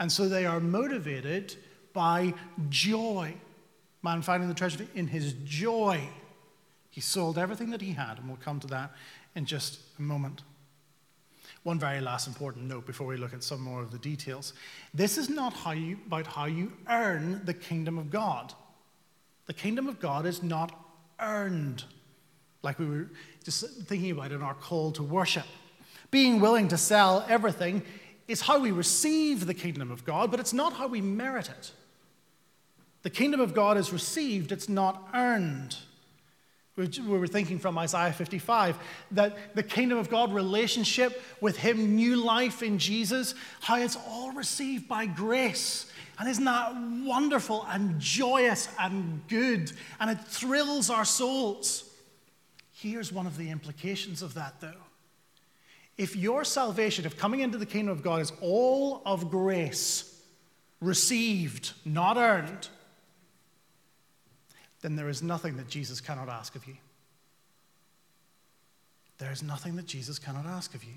And 0.00 0.10
so 0.10 0.26
they 0.26 0.46
are 0.46 0.58
motivated 0.58 1.54
by 1.92 2.32
joy 2.70 3.34
man 4.02 4.22
finding 4.22 4.48
the 4.48 4.54
treasure 4.54 4.86
in 4.94 5.06
his 5.06 5.34
joy. 5.44 6.08
He 6.90 7.00
sold 7.00 7.38
everything 7.38 7.70
that 7.70 7.80
he 7.80 7.92
had, 7.92 8.18
and 8.18 8.28
we'll 8.28 8.36
come 8.36 8.60
to 8.60 8.66
that 8.68 8.92
in 9.34 9.46
just 9.46 9.80
a 9.98 10.02
moment. 10.02 10.42
One 11.62 11.78
very 11.78 12.00
last 12.00 12.26
important 12.26 12.66
note 12.66 12.86
before 12.86 13.06
we 13.06 13.16
look 13.16 13.32
at 13.32 13.44
some 13.44 13.60
more 13.60 13.80
of 13.80 13.92
the 13.92 13.98
details. 13.98 14.52
This 14.92 15.16
is 15.16 15.28
not 15.28 15.52
how 15.52 15.70
you, 15.70 15.98
about 16.06 16.26
how 16.26 16.46
you 16.46 16.72
earn 16.88 17.40
the 17.44 17.54
kingdom 17.54 17.98
of 17.98 18.10
God. 18.10 18.52
The 19.46 19.52
kingdom 19.52 19.88
of 19.88 20.00
God 20.00 20.26
is 20.26 20.42
not 20.42 20.72
earned, 21.20 21.84
like 22.62 22.78
we 22.78 22.86
were 22.86 23.10
just 23.44 23.64
thinking 23.82 24.10
about 24.10 24.32
in 24.32 24.42
our 24.42 24.54
call 24.54 24.90
to 24.92 25.02
worship. 25.02 25.46
Being 26.10 26.40
willing 26.40 26.68
to 26.68 26.76
sell 26.76 27.24
everything 27.28 27.82
is 28.28 28.40
how 28.40 28.58
we 28.58 28.70
receive 28.70 29.46
the 29.46 29.54
kingdom 29.54 29.90
of 29.90 30.04
God, 30.04 30.30
but 30.30 30.40
it's 30.40 30.52
not 30.52 30.72
how 30.72 30.88
we 30.88 31.00
merit 31.00 31.48
it. 31.48 31.72
The 33.02 33.10
kingdom 33.10 33.40
of 33.40 33.54
God 33.54 33.76
is 33.76 33.92
received, 33.92 34.52
it's 34.52 34.68
not 34.68 35.08
earned. 35.14 35.76
We 36.76 36.86
were 37.06 37.26
thinking 37.26 37.58
from 37.58 37.76
Isaiah 37.76 38.12
55 38.12 38.78
that 39.10 39.54
the 39.54 39.62
kingdom 39.62 39.98
of 39.98 40.08
God 40.08 40.32
relationship 40.32 41.22
with 41.40 41.58
Him, 41.58 41.96
new 41.96 42.16
life 42.16 42.62
in 42.62 42.78
Jesus, 42.78 43.34
how 43.60 43.76
it's 43.76 43.96
all 44.08 44.32
received 44.32 44.88
by 44.88 45.04
grace. 45.04 45.90
And 46.18 46.30
isn't 46.30 46.44
that 46.44 46.74
wonderful 47.04 47.66
and 47.68 48.00
joyous 48.00 48.68
and 48.78 49.20
good? 49.28 49.70
And 50.00 50.10
it 50.10 50.20
thrills 50.20 50.88
our 50.88 51.04
souls. 51.04 51.90
Here's 52.72 53.12
one 53.12 53.26
of 53.26 53.36
the 53.36 53.50
implications 53.50 54.22
of 54.22 54.34
that, 54.34 54.60
though. 54.60 54.72
If 55.98 56.16
your 56.16 56.42
salvation, 56.42 57.04
if 57.04 57.18
coming 57.18 57.40
into 57.40 57.58
the 57.58 57.66
kingdom 57.66 57.92
of 57.92 58.02
God 58.02 58.22
is 58.22 58.32
all 58.40 59.02
of 59.04 59.30
grace, 59.30 60.22
received, 60.80 61.72
not 61.84 62.16
earned, 62.16 62.68
then 64.82 64.96
there 64.96 65.08
is 65.08 65.22
nothing 65.22 65.56
that 65.56 65.68
Jesus 65.68 66.00
cannot 66.00 66.28
ask 66.28 66.54
of 66.54 66.66
you. 66.66 66.76
There 69.18 69.32
is 69.32 69.42
nothing 69.42 69.76
that 69.76 69.86
Jesus 69.86 70.18
cannot 70.18 70.46
ask 70.46 70.74
of 70.74 70.84
you. 70.84 70.94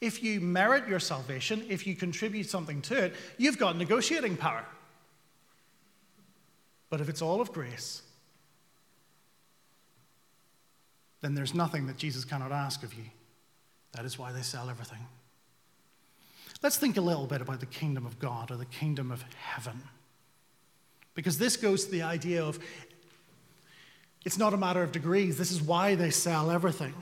If 0.00 0.22
you 0.22 0.40
merit 0.40 0.88
your 0.88 1.00
salvation, 1.00 1.64
if 1.68 1.86
you 1.86 1.96
contribute 1.96 2.48
something 2.48 2.80
to 2.82 3.04
it, 3.04 3.14
you've 3.38 3.58
got 3.58 3.76
negotiating 3.76 4.36
power. 4.36 4.64
But 6.90 7.00
if 7.00 7.08
it's 7.08 7.22
all 7.22 7.40
of 7.40 7.52
grace, 7.52 8.02
then 11.22 11.34
there's 11.34 11.54
nothing 11.54 11.86
that 11.88 11.96
Jesus 11.96 12.24
cannot 12.24 12.52
ask 12.52 12.82
of 12.82 12.94
you. 12.94 13.04
That 13.92 14.04
is 14.04 14.18
why 14.18 14.30
they 14.32 14.42
sell 14.42 14.70
everything. 14.70 15.06
Let's 16.62 16.76
think 16.76 16.96
a 16.96 17.00
little 17.00 17.26
bit 17.26 17.40
about 17.40 17.60
the 17.60 17.66
kingdom 17.66 18.06
of 18.06 18.18
God 18.18 18.50
or 18.50 18.56
the 18.56 18.64
kingdom 18.64 19.10
of 19.10 19.24
heaven. 19.34 19.82
Because 21.14 21.38
this 21.38 21.56
goes 21.56 21.84
to 21.84 21.90
the 21.90 22.02
idea 22.02 22.44
of 22.44 22.58
it's 24.24 24.38
not 24.38 24.54
a 24.54 24.56
matter 24.56 24.82
of 24.82 24.90
degrees. 24.92 25.36
This 25.36 25.52
is 25.52 25.60
why 25.60 25.94
they 25.94 26.10
sell 26.10 26.50
everything. 26.50 26.94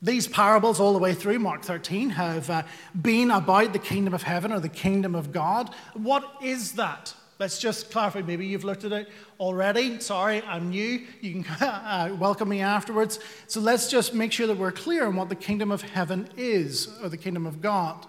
These 0.00 0.28
parables, 0.28 0.78
all 0.78 0.92
the 0.92 0.98
way 0.98 1.12
through 1.12 1.40
Mark 1.40 1.62
13, 1.62 2.10
have 2.10 2.48
uh, 2.50 2.62
been 3.00 3.30
about 3.30 3.72
the 3.72 3.78
kingdom 3.80 4.14
of 4.14 4.22
heaven 4.22 4.52
or 4.52 4.60
the 4.60 4.68
kingdom 4.68 5.14
of 5.14 5.32
God. 5.32 5.74
What 5.94 6.24
is 6.40 6.72
that? 6.72 7.14
Let's 7.40 7.58
just 7.58 7.90
clarify. 7.90 8.22
Maybe 8.22 8.46
you've 8.46 8.64
looked 8.64 8.84
at 8.84 8.92
it 8.92 9.08
already. 9.40 9.98
Sorry, 10.00 10.42
I'm 10.42 10.70
new. 10.70 11.04
You 11.20 11.42
can 11.42 11.44
uh, 11.66 12.16
welcome 12.18 12.48
me 12.48 12.60
afterwards. 12.60 13.18
So 13.46 13.60
let's 13.60 13.88
just 13.88 14.14
make 14.14 14.30
sure 14.30 14.46
that 14.46 14.58
we're 14.58 14.72
clear 14.72 15.06
on 15.06 15.16
what 15.16 15.28
the 15.28 15.36
kingdom 15.36 15.70
of 15.70 15.82
heaven 15.82 16.28
is 16.36 16.88
or 17.02 17.08
the 17.08 17.16
kingdom 17.16 17.46
of 17.46 17.60
God. 17.60 18.06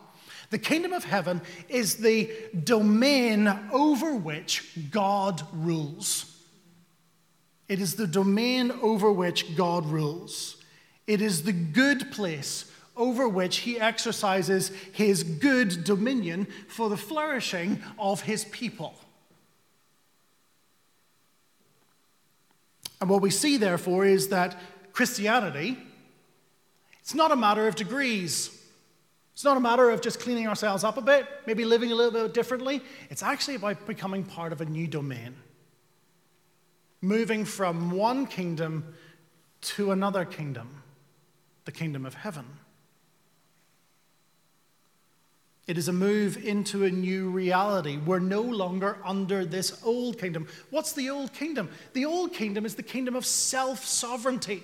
The 0.49 0.59
kingdom 0.59 0.93
of 0.93 1.03
heaven 1.03 1.41
is 1.67 1.97
the 1.97 2.31
domain 2.63 3.47
over 3.71 4.15
which 4.15 4.89
God 4.89 5.43
rules. 5.53 6.35
It 7.67 7.79
is 7.79 7.95
the 7.95 8.07
domain 8.07 8.71
over 8.81 9.11
which 9.11 9.55
God 9.55 9.85
rules. 9.85 10.57
It 11.05 11.21
is 11.21 11.43
the 11.43 11.53
good 11.53 12.11
place 12.11 12.71
over 12.95 13.29
which 13.29 13.57
he 13.57 13.79
exercises 13.79 14.71
his 14.91 15.23
good 15.23 15.83
dominion 15.83 16.47
for 16.67 16.89
the 16.89 16.97
flourishing 16.97 17.81
of 17.97 18.21
his 18.21 18.43
people. 18.45 18.95
And 22.99 23.09
what 23.09 23.21
we 23.21 23.29
see, 23.29 23.55
therefore, 23.55 24.05
is 24.05 24.27
that 24.29 24.59
Christianity, 24.91 25.77
it's 26.99 27.15
not 27.15 27.31
a 27.31 27.35
matter 27.35 27.67
of 27.67 27.75
degrees. 27.75 28.58
It's 29.39 29.45
not 29.45 29.55
a 29.55 29.61
matter 29.61 29.89
of 29.89 30.01
just 30.01 30.19
cleaning 30.19 30.49
ourselves 30.49 30.83
up 30.83 30.97
a 30.97 31.01
bit, 31.01 31.25
maybe 31.47 31.63
living 31.63 31.93
a 31.93 31.95
little 31.95 32.11
bit 32.11 32.33
differently. 32.33 32.81
It's 33.09 33.23
actually 33.23 33.55
about 33.55 33.87
becoming 33.87 34.25
part 34.25 34.51
of 34.51 34.59
a 34.59 34.65
new 34.65 34.85
domain, 34.85 35.33
moving 37.01 37.45
from 37.45 37.91
one 37.91 38.27
kingdom 38.27 38.93
to 39.61 39.91
another 39.91 40.25
kingdom, 40.25 40.83
the 41.63 41.71
kingdom 41.71 42.05
of 42.05 42.15
heaven. 42.15 42.43
It 45.67 45.77
is 45.77 45.87
a 45.87 45.93
move 45.93 46.35
into 46.35 46.83
a 46.83 46.91
new 46.91 47.29
reality. 47.29 47.95
We're 47.95 48.19
no 48.19 48.41
longer 48.41 48.97
under 49.05 49.45
this 49.45 49.81
old 49.85 50.19
kingdom. 50.19 50.49
What's 50.69 50.91
the 50.91 51.09
old 51.09 51.31
kingdom? 51.31 51.69
The 51.93 52.03
old 52.03 52.33
kingdom 52.33 52.65
is 52.65 52.75
the 52.75 52.83
kingdom 52.83 53.15
of 53.15 53.25
self 53.25 53.85
sovereignty, 53.85 54.63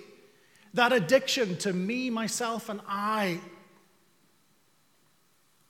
that 0.73 0.91
addiction 0.91 1.55
to 1.59 1.71
me, 1.71 2.09
myself, 2.09 2.67
and 2.67 2.81
I. 2.89 3.39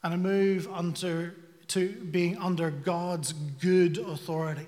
And 0.05 0.13
a 0.13 0.17
move 0.17 0.69
under, 0.71 1.33
to 1.69 1.89
being 1.89 2.38
under 2.38 2.69
God's 2.69 3.33
good 3.33 3.97
authority. 3.97 4.67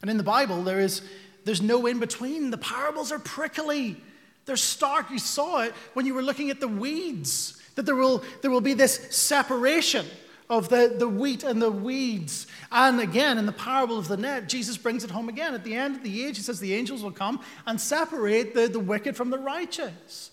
And 0.00 0.10
in 0.10 0.16
the 0.16 0.22
Bible, 0.22 0.62
there 0.62 0.80
is 0.80 1.02
there's 1.44 1.60
no 1.60 1.84
in 1.86 1.98
between. 1.98 2.50
The 2.50 2.56
parables 2.56 3.12
are 3.12 3.18
prickly. 3.18 3.98
They're 4.46 4.56
stark. 4.56 5.10
You 5.10 5.18
saw 5.18 5.60
it 5.60 5.74
when 5.92 6.06
you 6.06 6.14
were 6.14 6.22
looking 6.22 6.48
at 6.48 6.60
the 6.60 6.66
weeds. 6.66 7.62
That 7.74 7.84
there 7.84 7.94
will, 7.94 8.24
there 8.40 8.50
will 8.50 8.62
be 8.62 8.72
this 8.72 9.14
separation 9.14 10.06
of 10.48 10.70
the, 10.70 10.94
the 10.98 11.10
wheat 11.10 11.44
and 11.44 11.60
the 11.60 11.70
weeds. 11.70 12.46
And 12.72 13.00
again, 13.00 13.36
in 13.36 13.44
the 13.44 13.52
parable 13.52 13.98
of 13.98 14.08
the 14.08 14.16
net, 14.16 14.48
Jesus 14.48 14.78
brings 14.78 15.04
it 15.04 15.10
home 15.10 15.28
again. 15.28 15.52
At 15.52 15.62
the 15.62 15.74
end 15.74 15.96
of 15.96 16.02
the 16.02 16.24
age, 16.24 16.38
he 16.38 16.42
says 16.42 16.58
the 16.58 16.72
angels 16.72 17.02
will 17.02 17.12
come 17.12 17.40
and 17.66 17.78
separate 17.78 18.54
the, 18.54 18.66
the 18.66 18.80
wicked 18.80 19.14
from 19.14 19.28
the 19.28 19.38
righteous 19.38 20.30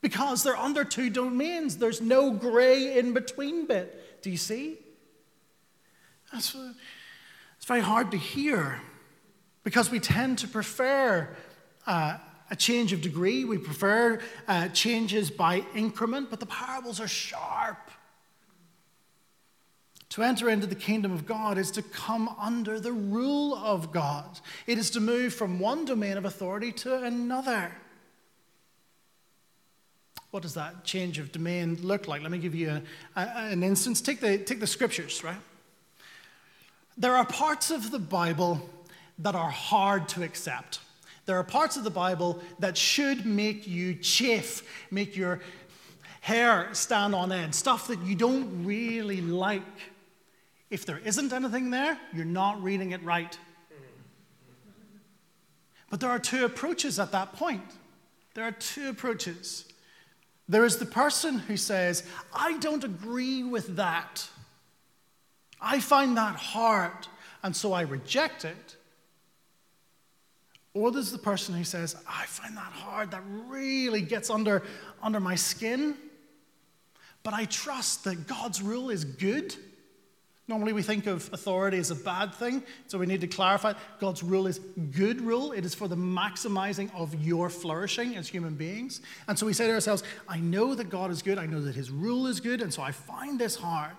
because 0.00 0.42
they're 0.42 0.56
under 0.56 0.84
two 0.84 1.10
domains. 1.10 1.76
There's 1.76 2.00
no 2.00 2.30
gray 2.30 2.98
in 2.98 3.12
between 3.12 3.66
bit. 3.66 4.22
Do 4.22 4.30
you 4.30 4.36
see? 4.36 4.78
That's, 6.32 6.54
it's 7.56 7.66
very 7.66 7.80
hard 7.80 8.10
to 8.12 8.16
hear 8.18 8.80
because 9.64 9.90
we 9.90 10.00
tend 10.00 10.38
to 10.38 10.48
prefer 10.48 11.28
uh, 11.86 12.18
a 12.50 12.56
change 12.56 12.92
of 12.92 13.00
degree. 13.00 13.44
We 13.44 13.58
prefer 13.58 14.20
uh, 14.46 14.68
changes 14.68 15.30
by 15.30 15.64
increment, 15.74 16.30
but 16.30 16.40
the 16.40 16.46
parables 16.46 17.00
are 17.00 17.08
sharp. 17.08 17.90
To 20.10 20.22
enter 20.22 20.48
into 20.48 20.66
the 20.66 20.74
kingdom 20.74 21.12
of 21.12 21.26
God 21.26 21.58
is 21.58 21.70
to 21.72 21.82
come 21.82 22.34
under 22.38 22.80
the 22.80 22.92
rule 22.92 23.54
of 23.54 23.92
God. 23.92 24.40
It 24.66 24.78
is 24.78 24.90
to 24.92 25.00
move 25.00 25.34
from 25.34 25.58
one 25.58 25.84
domain 25.84 26.16
of 26.16 26.24
authority 26.24 26.72
to 26.72 27.02
another. 27.02 27.70
What 30.30 30.42
does 30.42 30.54
that 30.54 30.84
change 30.84 31.18
of 31.18 31.32
domain 31.32 31.78
look 31.82 32.06
like? 32.06 32.22
Let 32.22 32.30
me 32.30 32.38
give 32.38 32.54
you 32.54 32.70
a, 32.70 32.82
a, 33.20 33.28
an 33.50 33.62
instance. 33.62 34.00
Take 34.00 34.20
the, 34.20 34.38
take 34.38 34.60
the 34.60 34.66
scriptures, 34.66 35.24
right? 35.24 35.40
There 36.96 37.16
are 37.16 37.24
parts 37.24 37.70
of 37.70 37.90
the 37.90 37.98
Bible 37.98 38.68
that 39.20 39.34
are 39.34 39.50
hard 39.50 40.08
to 40.10 40.22
accept. 40.22 40.80
There 41.26 41.38
are 41.38 41.44
parts 41.44 41.76
of 41.76 41.84
the 41.84 41.90
Bible 41.90 42.40
that 42.58 42.76
should 42.76 43.24
make 43.24 43.66
you 43.66 43.94
chafe, 43.94 44.62
make 44.90 45.16
your 45.16 45.40
hair 46.20 46.68
stand 46.72 47.14
on 47.14 47.32
end, 47.32 47.54
stuff 47.54 47.86
that 47.88 48.00
you 48.02 48.14
don't 48.14 48.64
really 48.64 49.20
like. 49.20 49.62
If 50.70 50.84
there 50.84 50.98
isn't 50.98 51.32
anything 51.32 51.70
there, 51.70 51.98
you're 52.12 52.24
not 52.24 52.62
reading 52.62 52.90
it 52.90 53.02
right. 53.02 53.38
But 55.90 56.00
there 56.00 56.10
are 56.10 56.18
two 56.18 56.44
approaches 56.44 56.98
at 56.98 57.12
that 57.12 57.34
point. 57.34 57.62
There 58.34 58.44
are 58.44 58.52
two 58.52 58.88
approaches. 58.88 59.64
There 60.48 60.64
is 60.64 60.78
the 60.78 60.86
person 60.86 61.38
who 61.38 61.56
says, 61.56 62.04
I 62.32 62.56
don't 62.58 62.82
agree 62.82 63.42
with 63.42 63.76
that. 63.76 64.26
I 65.60 65.80
find 65.80 66.16
that 66.16 66.36
hard, 66.36 67.06
and 67.42 67.54
so 67.54 67.72
I 67.72 67.82
reject 67.82 68.44
it. 68.44 68.76
Or 70.72 70.90
there's 70.90 71.12
the 71.12 71.18
person 71.18 71.54
who 71.54 71.64
says, 71.64 71.96
I 72.08 72.24
find 72.26 72.56
that 72.56 72.72
hard, 72.72 73.10
that 73.10 73.22
really 73.48 74.00
gets 74.00 74.30
under, 74.30 74.62
under 75.02 75.20
my 75.20 75.34
skin. 75.34 75.96
But 77.22 77.34
I 77.34 77.44
trust 77.46 78.04
that 78.04 78.26
God's 78.26 78.62
rule 78.62 78.88
is 78.88 79.04
good. 79.04 79.54
Normally, 80.48 80.72
we 80.72 80.82
think 80.82 81.06
of 81.06 81.30
authority 81.32 81.76
as 81.76 81.90
a 81.90 81.94
bad 81.94 82.34
thing, 82.34 82.62
so 82.86 82.98
we 82.98 83.04
need 83.04 83.20
to 83.20 83.26
clarify 83.26 83.74
God's 84.00 84.22
rule 84.22 84.46
is 84.46 84.58
good 84.92 85.20
rule. 85.20 85.52
It 85.52 85.66
is 85.66 85.74
for 85.74 85.88
the 85.88 85.96
maximizing 85.96 86.90
of 86.94 87.14
your 87.22 87.50
flourishing 87.50 88.16
as 88.16 88.28
human 88.28 88.54
beings. 88.54 89.02
And 89.28 89.38
so 89.38 89.44
we 89.44 89.52
say 89.52 89.66
to 89.66 89.74
ourselves, 89.74 90.02
I 90.26 90.40
know 90.40 90.74
that 90.74 90.88
God 90.88 91.10
is 91.10 91.20
good, 91.20 91.38
I 91.38 91.44
know 91.44 91.60
that 91.60 91.74
His 91.74 91.90
rule 91.90 92.26
is 92.26 92.40
good, 92.40 92.62
and 92.62 92.72
so 92.72 92.80
I 92.80 92.92
find 92.92 93.38
this 93.38 93.56
hard 93.56 93.96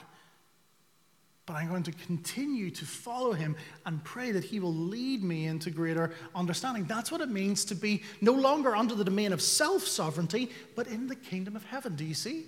but 1.49 1.55
I'm 1.55 1.67
going 1.67 1.81
to 1.81 1.91
continue 1.91 2.69
to 2.69 2.85
follow 2.85 3.31
him 3.31 3.55
and 3.87 4.03
pray 4.03 4.31
that 4.33 4.43
he 4.43 4.59
will 4.59 4.71
lead 4.71 5.23
me 5.23 5.47
into 5.47 5.71
greater 5.71 6.13
understanding. 6.35 6.85
That's 6.85 7.11
what 7.11 7.21
it 7.21 7.29
means 7.29 7.65
to 7.65 7.75
be 7.75 8.03
no 8.21 8.33
longer 8.33 8.75
under 8.75 8.93
the 8.93 9.03
domain 9.03 9.33
of 9.33 9.41
self 9.41 9.81
sovereignty, 9.81 10.51
but 10.75 10.85
in 10.85 11.07
the 11.07 11.15
kingdom 11.15 11.55
of 11.55 11.65
heaven. 11.65 11.95
Do 11.95 12.05
you 12.05 12.13
see? 12.13 12.45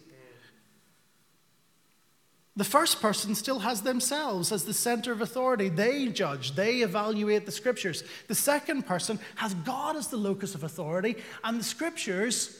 The 2.62 2.66
first 2.66 3.02
person 3.02 3.34
still 3.34 3.58
has 3.58 3.82
themselves 3.82 4.52
as 4.52 4.66
the 4.66 4.74
center 4.76 5.12
of 5.12 5.20
authority. 5.20 5.68
They 5.68 6.10
judge, 6.10 6.54
they 6.54 6.82
evaluate 6.82 7.48
the 7.48 7.52
scriptures. 7.52 8.04
The 8.28 8.36
second 8.36 8.86
person 8.86 9.18
has 9.38 9.56
God 9.56 9.96
as 9.96 10.10
the 10.10 10.18
locus 10.18 10.54
of 10.54 10.64
authority, 10.64 11.16
and 11.44 11.60
the 11.60 11.64
scriptures 11.64 12.56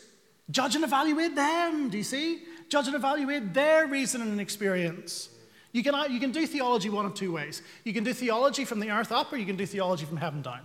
judge 0.50 0.74
and 0.74 0.84
evaluate 0.84 1.36
them. 1.36 1.92
Do 1.92 2.00
you 2.00 2.04
see? 2.04 2.42
Judge 2.68 2.88
and 2.88 2.96
evaluate 2.96 3.54
their 3.54 3.86
reason 3.86 4.24
and 4.24 4.42
experience. 4.42 5.30
You 5.72 5.84
can, 5.84 6.12
you 6.12 6.20
can 6.20 6.32
do 6.32 6.48
theology 6.48 6.90
one 6.90 7.06
of 7.06 7.14
two 7.14 7.34
ways. 7.34 7.62
You 7.84 7.94
can 7.94 8.04
do 8.04 8.12
theology 8.12 8.66
from 8.66 8.80
the 8.80 8.90
earth 8.90 9.12
up, 9.12 9.32
or 9.32 9.38
you 9.38 9.46
can 9.46 9.56
do 9.56 9.68
theology 9.68 10.06
from 10.06 10.18
heaven 10.18 10.42
down. 10.42 10.62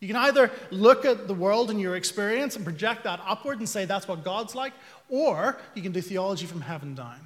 You 0.00 0.08
can 0.08 0.16
either 0.16 0.50
look 0.72 1.04
at 1.04 1.28
the 1.28 1.34
world 1.34 1.70
and 1.70 1.80
your 1.80 1.94
experience 1.94 2.56
and 2.56 2.64
project 2.64 3.04
that 3.04 3.20
upward 3.24 3.60
and 3.60 3.68
say 3.68 3.84
that's 3.84 4.08
what 4.08 4.24
God's 4.24 4.56
like, 4.56 4.72
or 5.08 5.60
you 5.76 5.82
can 5.82 5.92
do 5.92 6.00
theology 6.00 6.46
from 6.46 6.62
heaven 6.62 6.96
down. 6.96 7.20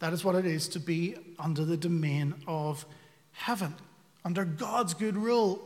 That 0.00 0.12
is 0.12 0.24
what 0.24 0.34
it 0.34 0.46
is 0.46 0.68
to 0.68 0.80
be 0.80 1.14
under 1.38 1.64
the 1.64 1.76
domain 1.76 2.34
of 2.46 2.84
heaven, 3.32 3.74
under 4.24 4.44
God's 4.44 4.94
good 4.94 5.16
rule. 5.16 5.60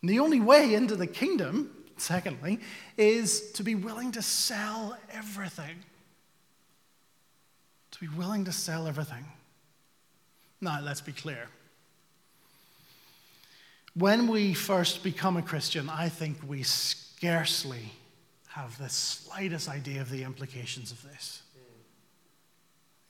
And 0.00 0.10
the 0.10 0.18
only 0.18 0.40
way 0.40 0.74
into 0.74 0.96
the 0.96 1.06
kingdom, 1.06 1.70
secondly, 1.96 2.58
is 2.96 3.52
to 3.52 3.62
be 3.62 3.74
willing 3.74 4.12
to 4.12 4.22
sell 4.22 4.96
everything 5.12 5.84
To 7.92 8.00
be 8.00 8.08
willing 8.08 8.44
to 8.46 8.52
sell 8.52 8.86
everything. 8.88 9.24
Now, 10.60 10.80
let's 10.80 11.02
be 11.02 11.12
clear. 11.12 11.48
When 13.94 14.26
we 14.26 14.54
first 14.54 15.02
become 15.02 15.36
a 15.36 15.42
Christian, 15.42 15.90
I 15.90 16.08
think 16.08 16.38
we 16.46 16.62
scarcely 16.62 17.92
have 18.48 18.78
the 18.78 18.88
slightest 18.88 19.68
idea 19.68 20.00
of 20.00 20.08
the 20.08 20.22
implications 20.22 20.90
of 20.90 21.02
this. 21.02 21.41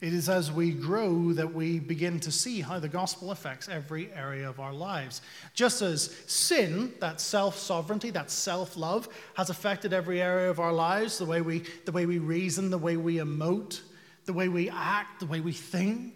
It 0.03 0.13
is 0.13 0.29
as 0.29 0.51
we 0.51 0.73
grow 0.73 1.33
that 1.35 1.55
we 1.55 1.79
begin 1.79 2.19
to 2.21 2.33
see 2.33 2.61
how 2.61 2.81
the 2.81 2.89
gospel 2.89 3.31
affects 3.31 3.69
every 3.69 4.13
area 4.13 4.49
of 4.49 4.59
our 4.59 4.73
lives. 4.73 5.23
Just 5.55 5.81
as 5.81 6.13
sin, 6.27 6.93
that 6.99 7.21
self 7.21 7.57
sovereignty, 7.57 8.11
that 8.11 8.29
self 8.29 8.77
love, 8.77 9.09
has 9.35 9.49
affected 9.49 9.93
every 9.93 10.21
area 10.21 10.51
of 10.51 10.59
our 10.59 10.73
lives 10.73 11.19
the 11.19 11.25
way, 11.25 11.41
we, 11.41 11.63
the 11.85 11.93
way 11.93 12.05
we 12.05 12.19
reason, 12.19 12.69
the 12.69 12.79
way 12.79 12.97
we 12.97 13.19
emote, 13.19 13.81
the 14.25 14.33
way 14.33 14.49
we 14.49 14.69
act, 14.69 15.21
the 15.21 15.27
way 15.27 15.39
we 15.39 15.53
think, 15.53 16.15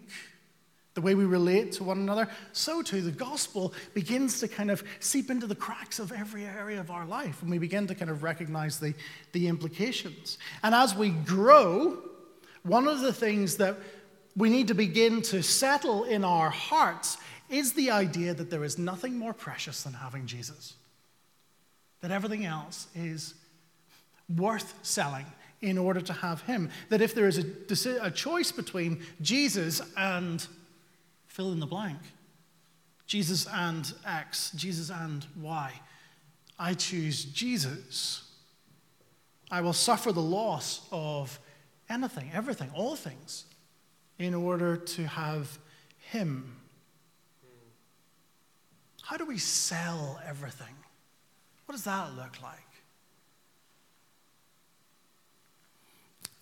the 0.93 1.01
way 1.01 1.15
we 1.15 1.23
relate 1.23 1.71
to 1.73 1.85
one 1.85 1.99
another, 1.99 2.27
so 2.51 2.81
too 2.81 2.99
the 2.99 3.11
gospel 3.11 3.73
begins 3.93 4.41
to 4.41 4.49
kind 4.49 4.69
of 4.69 4.83
seep 4.99 5.29
into 5.29 5.47
the 5.47 5.55
cracks 5.55 5.99
of 5.99 6.11
every 6.11 6.43
area 6.43 6.81
of 6.81 6.91
our 6.91 7.05
life. 7.05 7.41
And 7.41 7.49
we 7.49 7.57
begin 7.57 7.87
to 7.87 7.95
kind 7.95 8.11
of 8.11 8.21
recognize 8.21 8.79
the, 8.79 8.93
the 9.31 9.47
implications. 9.47 10.37
And 10.61 10.75
as 10.75 10.93
we 10.93 11.11
grow, 11.11 11.99
one 12.67 12.87
of 12.87 12.99
the 12.99 13.13
things 13.13 13.57
that 13.57 13.77
we 14.35 14.49
need 14.49 14.67
to 14.67 14.73
begin 14.73 15.21
to 15.23 15.41
settle 15.41 16.03
in 16.03 16.23
our 16.23 16.49
hearts 16.49 17.17
is 17.49 17.73
the 17.73 17.91
idea 17.91 18.33
that 18.33 18.49
there 18.49 18.63
is 18.63 18.77
nothing 18.77 19.17
more 19.17 19.33
precious 19.33 19.83
than 19.83 19.93
having 19.93 20.25
Jesus. 20.25 20.73
That 22.01 22.11
everything 22.11 22.45
else 22.45 22.87
is 22.93 23.33
worth 24.35 24.75
selling 24.83 25.25
in 25.61 25.77
order 25.77 26.01
to 26.01 26.13
have 26.13 26.41
him. 26.41 26.69
That 26.89 27.01
if 27.01 27.15
there 27.15 27.27
is 27.27 27.39
a, 27.39 27.99
a 28.01 28.11
choice 28.11 28.51
between 28.51 29.01
Jesus 29.21 29.81
and 29.95 30.45
fill 31.25 31.51
in 31.51 31.59
the 31.59 31.65
blank, 31.65 31.99
Jesus 33.07 33.47
and 33.51 33.91
X, 34.05 34.51
Jesus 34.51 34.91
and 34.91 35.25
Y, 35.39 35.71
I 36.59 36.73
choose 36.73 37.23
Jesus. 37.25 38.23
I 39.49 39.61
will 39.61 39.73
suffer 39.73 40.11
the 40.11 40.19
loss 40.19 40.85
of 40.91 41.39
anything, 41.89 42.31
everything, 42.33 42.69
all 42.73 42.95
things, 42.95 43.45
in 44.19 44.33
order 44.33 44.77
to 44.77 45.07
have 45.07 45.57
Him. 45.99 46.55
How 49.01 49.17
do 49.17 49.25
we 49.25 49.37
sell 49.37 50.19
everything? 50.25 50.75
What 51.65 51.73
does 51.73 51.83
that 51.85 52.15
look 52.15 52.41
like? 52.41 52.59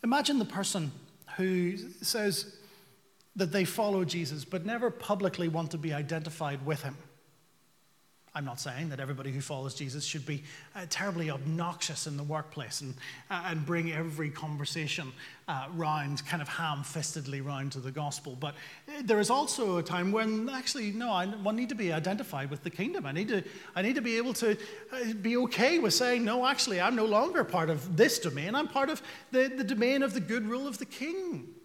Imagine 0.04 0.38
the 0.38 0.46
person 0.46 0.92
who 1.38 1.78
says 2.02 2.56
that 3.36 3.52
they 3.52 3.66
follow 3.66 4.06
Jesus 4.06 4.46
but 4.46 4.66
never 4.66 4.90
publicly 4.90 5.48
want 5.48 5.72
to 5.72 5.78
be 5.78 5.94
identified 5.94 6.64
with 6.66 6.84
him. 6.84 6.96
I'm 8.36 8.44
not 8.44 8.60
saying 8.60 8.90
that 8.90 9.00
everybody 9.00 9.32
who 9.32 9.40
follows 9.40 9.74
Jesus 9.74 10.04
should 10.04 10.26
be 10.26 10.44
uh, 10.76 10.86
terribly 10.90 11.32
obnoxious 11.32 12.06
in 12.06 12.18
the 12.18 12.24
workplace 12.24 12.82
and, 12.82 12.94
uh, 13.32 13.46
and 13.46 13.66
bring 13.66 13.94
every 13.94 14.30
conversation 14.30 15.14
uh, 15.48 15.68
round, 15.74 16.26
kind 16.26 16.42
of 16.42 16.50
ham 16.50 16.84
fistedly 16.84 17.40
round 17.40 17.72
to 17.72 17.80
the 17.80 17.92
gospel. 17.92 18.36
But 18.38 18.56
uh, 18.90 19.04
there 19.06 19.22
is 19.22 19.30
also 19.30 19.78
a 19.78 19.84
time 19.84 20.12
when 20.12 20.50
actually, 20.50 20.92
no, 20.92 21.12
I 21.12 21.52
need 21.54 21.70
to 21.70 21.76
be 21.76 21.94
identified 21.94 22.52
with 22.52 22.62
the 22.62 22.70
kingdom. 22.70 23.06
I 23.06 23.14
need 23.14 23.30
to, 23.30 23.42
I 23.74 23.82
need 23.82 23.96
to 23.96 24.02
be 24.02 24.18
able 24.18 24.34
to 24.34 24.58
uh, 24.92 25.14
be 25.22 25.38
okay 25.38 25.80
with 25.80 25.94
saying, 25.94 26.26
no, 26.26 26.46
actually, 26.46 26.82
I'm 26.82 26.96
no 26.96 27.06
longer 27.06 27.46
part 27.46 27.70
of 27.70 27.96
this 27.96 28.20
domain. 28.20 28.54
I'm 28.54 28.68
part 28.68 28.90
of 28.90 29.02
the, 29.32 29.48
the 29.48 29.64
domain 29.64 30.04
of 30.04 30.14
the 30.14 30.20
good 30.20 30.46
rule 30.46 30.68
of 30.68 30.78
the 30.78 30.86
king. 30.86 31.56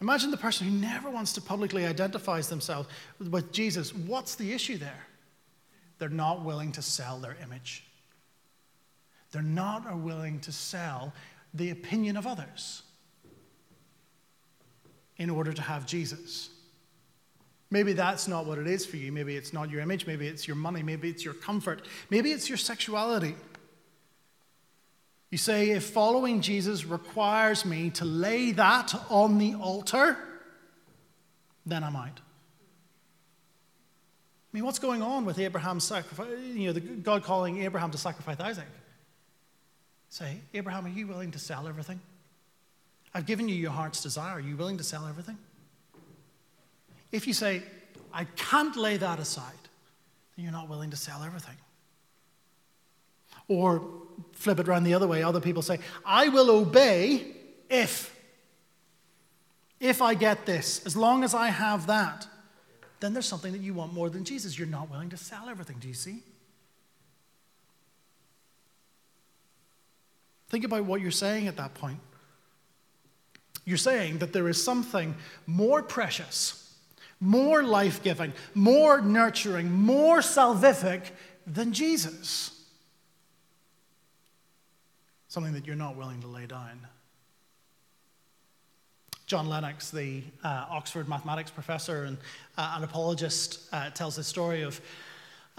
Imagine 0.00 0.30
the 0.30 0.36
person 0.36 0.66
who 0.66 0.74
never 0.74 1.10
wants 1.10 1.32
to 1.34 1.40
publicly 1.40 1.84
identify 1.84 2.40
themselves 2.40 2.88
with 3.30 3.52
Jesus. 3.52 3.94
What's 3.94 4.34
the 4.34 4.52
issue 4.52 4.78
there? 4.78 5.06
They're 5.98 6.08
not 6.08 6.44
willing 6.44 6.72
to 6.72 6.82
sell 6.82 7.18
their 7.18 7.36
image. 7.42 7.84
They're 9.32 9.42
not 9.42 9.98
willing 9.98 10.40
to 10.40 10.52
sell 10.52 11.12
the 11.52 11.70
opinion 11.70 12.16
of 12.16 12.26
others 12.26 12.82
in 15.18 15.28
order 15.28 15.52
to 15.52 15.62
have 15.62 15.84
Jesus. 15.86 16.48
Maybe 17.70 17.92
that's 17.92 18.26
not 18.26 18.46
what 18.46 18.58
it 18.58 18.66
is 18.66 18.86
for 18.86 18.96
you. 18.96 19.12
Maybe 19.12 19.36
it's 19.36 19.52
not 19.52 19.70
your 19.70 19.80
image. 19.80 20.06
Maybe 20.06 20.26
it's 20.26 20.48
your 20.48 20.56
money. 20.56 20.82
Maybe 20.82 21.08
it's 21.08 21.24
your 21.24 21.34
comfort. 21.34 21.86
Maybe 22.08 22.32
it's 22.32 22.48
your 22.48 22.58
sexuality. 22.58 23.36
You 25.30 25.38
say, 25.38 25.70
if 25.70 25.84
following 25.84 26.40
Jesus 26.40 26.84
requires 26.84 27.64
me 27.64 27.90
to 27.90 28.04
lay 28.04 28.50
that 28.52 28.94
on 29.08 29.38
the 29.38 29.54
altar, 29.54 30.16
then 31.64 31.84
I 31.84 31.90
might. 31.90 32.18
I 34.52 34.56
mean, 34.56 34.64
what's 34.64 34.80
going 34.80 35.02
on 35.02 35.24
with 35.24 35.38
Abraham's 35.38 35.84
sacrifice? 35.84 36.26
You 36.52 36.66
know, 36.68 36.72
the, 36.72 36.80
God 36.80 37.22
calling 37.22 37.62
Abraham 37.62 37.92
to 37.92 37.98
sacrifice 37.98 38.40
Isaac. 38.40 38.66
Say, 40.08 40.40
Abraham, 40.54 40.86
are 40.86 40.90
you 40.90 41.06
willing 41.06 41.30
to 41.30 41.38
sell 41.38 41.68
everything? 41.68 42.00
I've 43.14 43.26
given 43.26 43.48
you 43.48 43.54
your 43.54 43.70
heart's 43.70 44.02
desire. 44.02 44.38
Are 44.38 44.40
you 44.40 44.56
willing 44.56 44.78
to 44.78 44.84
sell 44.84 45.06
everything? 45.06 45.38
If 47.12 47.28
you 47.28 47.32
say, 47.32 47.62
I 48.12 48.24
can't 48.24 48.74
lay 48.76 48.96
that 48.96 49.20
aside, 49.20 49.52
then 50.34 50.44
you're 50.44 50.52
not 50.52 50.68
willing 50.68 50.90
to 50.90 50.96
sell 50.96 51.22
everything. 51.22 51.56
Or 53.50 53.82
flip 54.34 54.60
it 54.60 54.68
around 54.68 54.84
the 54.84 54.94
other 54.94 55.08
way. 55.08 55.24
Other 55.24 55.40
people 55.40 55.60
say, 55.60 55.80
I 56.06 56.28
will 56.28 56.50
obey 56.50 57.26
if. 57.68 58.16
If 59.80 60.00
I 60.00 60.14
get 60.14 60.46
this, 60.46 60.86
as 60.86 60.96
long 60.96 61.24
as 61.24 61.34
I 61.34 61.48
have 61.48 61.88
that, 61.88 62.28
then 63.00 63.12
there's 63.12 63.26
something 63.26 63.50
that 63.50 63.60
you 63.60 63.74
want 63.74 63.92
more 63.92 64.08
than 64.08 64.24
Jesus. 64.24 64.56
You're 64.56 64.68
not 64.68 64.88
willing 64.88 65.10
to 65.10 65.16
sell 65.16 65.48
everything. 65.48 65.78
Do 65.80 65.88
you 65.88 65.94
see? 65.94 66.22
Think 70.48 70.64
about 70.64 70.84
what 70.84 71.00
you're 71.00 71.10
saying 71.10 71.48
at 71.48 71.56
that 71.56 71.74
point. 71.74 71.98
You're 73.64 73.78
saying 73.78 74.18
that 74.18 74.32
there 74.32 74.48
is 74.48 74.62
something 74.62 75.16
more 75.46 75.82
precious, 75.82 76.72
more 77.18 77.64
life 77.64 78.00
giving, 78.00 78.32
more 78.54 79.00
nurturing, 79.00 79.72
more 79.72 80.18
salvific 80.18 81.02
than 81.48 81.72
Jesus 81.72 82.59
something 85.30 85.52
that 85.52 85.64
you're 85.64 85.76
not 85.76 85.96
willing 85.96 86.20
to 86.20 86.26
lay 86.26 86.44
down. 86.44 86.86
John 89.26 89.48
Lennox, 89.48 89.92
the 89.92 90.24
uh, 90.42 90.66
Oxford 90.68 91.08
mathematics 91.08 91.52
professor 91.52 92.02
and 92.02 92.18
uh, 92.58 92.74
an 92.76 92.82
apologist, 92.82 93.60
uh, 93.72 93.90
tells 93.90 94.16
the 94.16 94.24
story 94.24 94.62
of 94.62 94.80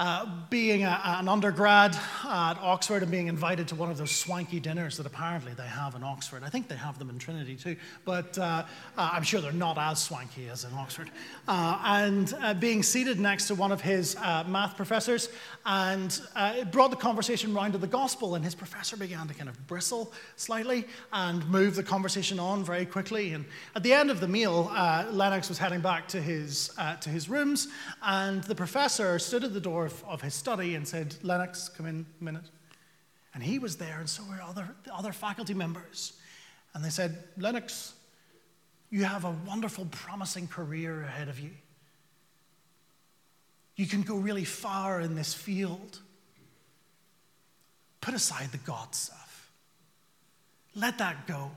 uh, 0.01 0.25
being 0.49 0.83
a, 0.83 0.99
an 1.05 1.27
undergrad 1.27 1.95
at 2.25 2.55
Oxford 2.59 3.03
and 3.03 3.11
being 3.11 3.27
invited 3.27 3.67
to 3.67 3.75
one 3.75 3.91
of 3.91 3.99
those 3.99 4.09
swanky 4.09 4.59
dinners 4.59 4.97
that 4.97 5.05
apparently 5.05 5.53
they 5.53 5.67
have 5.67 5.93
in 5.93 6.03
Oxford. 6.03 6.41
I 6.43 6.49
think 6.49 6.67
they 6.67 6.75
have 6.75 6.97
them 6.97 7.11
in 7.11 7.19
Trinity 7.19 7.55
too, 7.55 7.75
but 8.03 8.35
uh, 8.39 8.63
uh, 8.97 9.09
I'm 9.13 9.21
sure 9.21 9.41
they're 9.41 9.51
not 9.51 9.77
as 9.77 10.01
swanky 10.01 10.49
as 10.49 10.63
in 10.63 10.73
Oxford. 10.73 11.11
Uh, 11.47 11.79
and 11.85 12.33
uh, 12.41 12.55
being 12.55 12.81
seated 12.81 13.19
next 13.19 13.45
to 13.49 13.53
one 13.53 13.71
of 13.71 13.79
his 13.79 14.15
math 14.47 14.75
professors, 14.75 15.29
and 15.67 16.19
it 16.35 16.71
brought 16.71 16.89
the 16.89 16.97
conversation 16.97 17.53
round 17.53 17.73
to 17.73 17.79
the 17.79 17.85
gospel, 17.85 18.33
and 18.33 18.43
his 18.43 18.55
professor 18.55 18.97
began 18.97 19.27
to 19.27 19.35
kind 19.35 19.49
of 19.49 19.67
bristle 19.67 20.11
slightly 20.35 20.87
and 21.13 21.47
move 21.47 21.75
the 21.75 21.83
conversation 21.83 22.39
on 22.39 22.63
very 22.63 22.87
quickly. 22.87 23.33
And 23.33 23.45
at 23.75 23.83
the 23.83 23.93
end 23.93 24.09
of 24.09 24.19
the 24.19 24.27
meal, 24.27 24.71
Lennox 25.11 25.47
was 25.47 25.59
heading 25.59 25.81
back 25.81 26.07
to 26.07 26.19
his, 26.19 26.71
to 27.01 27.09
his 27.09 27.29
rooms, 27.29 27.67
and 28.01 28.43
the 28.45 28.55
professor 28.55 29.19
stood 29.19 29.43
at 29.43 29.53
the 29.53 29.61
door 29.61 29.90
of, 29.91 30.03
of 30.07 30.21
his 30.21 30.33
study 30.33 30.75
and 30.75 30.87
said, 30.87 31.15
Lennox, 31.21 31.69
come 31.69 31.85
in 31.85 32.05
a 32.19 32.23
minute. 32.23 32.49
And 33.33 33.43
he 33.43 33.59
was 33.59 33.77
there, 33.77 33.99
and 33.99 34.09
so 34.09 34.23
were 34.23 34.41
other, 34.41 34.75
other 34.93 35.13
faculty 35.13 35.53
members. 35.53 36.13
And 36.73 36.83
they 36.83 36.89
said, 36.89 37.23
Lennox, 37.37 37.93
you 38.89 39.05
have 39.05 39.23
a 39.23 39.35
wonderful, 39.47 39.85
promising 39.85 40.47
career 40.47 41.03
ahead 41.03 41.29
of 41.29 41.39
you. 41.39 41.51
You 43.75 43.87
can 43.87 44.01
go 44.01 44.15
really 44.15 44.43
far 44.43 45.01
in 45.01 45.15
this 45.15 45.33
field. 45.33 45.99
Put 48.01 48.13
aside 48.13 48.51
the 48.51 48.57
God 48.59 48.93
stuff. 48.93 49.51
Let 50.75 50.97
that 50.97 51.25
go. 51.27 51.51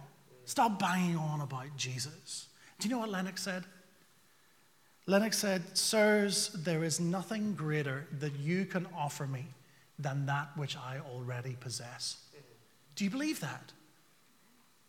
Stop 0.45 0.79
banging 0.79 1.17
on 1.17 1.41
about 1.41 1.77
Jesus. 1.77 2.47
Do 2.79 2.89
you 2.89 2.95
know 2.95 3.01
what 3.01 3.11
Lennox 3.11 3.43
said? 3.43 3.65
Lennox 5.07 5.39
said, 5.39 5.77
Sirs, 5.77 6.49
there 6.49 6.83
is 6.83 6.99
nothing 6.99 7.55
greater 7.55 8.07
that 8.21 8.37
you 8.39 8.65
can 8.65 8.87
offer 8.97 9.27
me 9.27 9.45
than 9.99 10.27
that 10.27 10.57
which 10.57 10.77
I 10.77 10.99
already 10.99 11.57
possess. 11.61 12.17
Do 12.97 13.05
you 13.05 13.11
believe 13.11 13.41
that? 13.41 13.73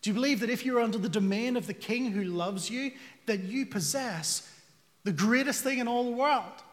Do 0.01 0.09
you 0.09 0.13
believe 0.13 0.39
that 0.39 0.49
if 0.49 0.65
you're 0.65 0.79
under 0.79 0.97
the 0.97 1.09
domain 1.09 1.57
of 1.57 1.67
the 1.67 1.73
king 1.73 2.11
who 2.11 2.23
loves 2.23 2.69
you, 2.69 2.91
that 3.25 3.43
you 3.43 3.65
possess 3.65 4.49
the 5.03 5.11
greatest 5.11 5.63
thing 5.63 5.79
in 5.79 5.87
all 5.87 6.05
the 6.05 6.15
world? 6.15 6.63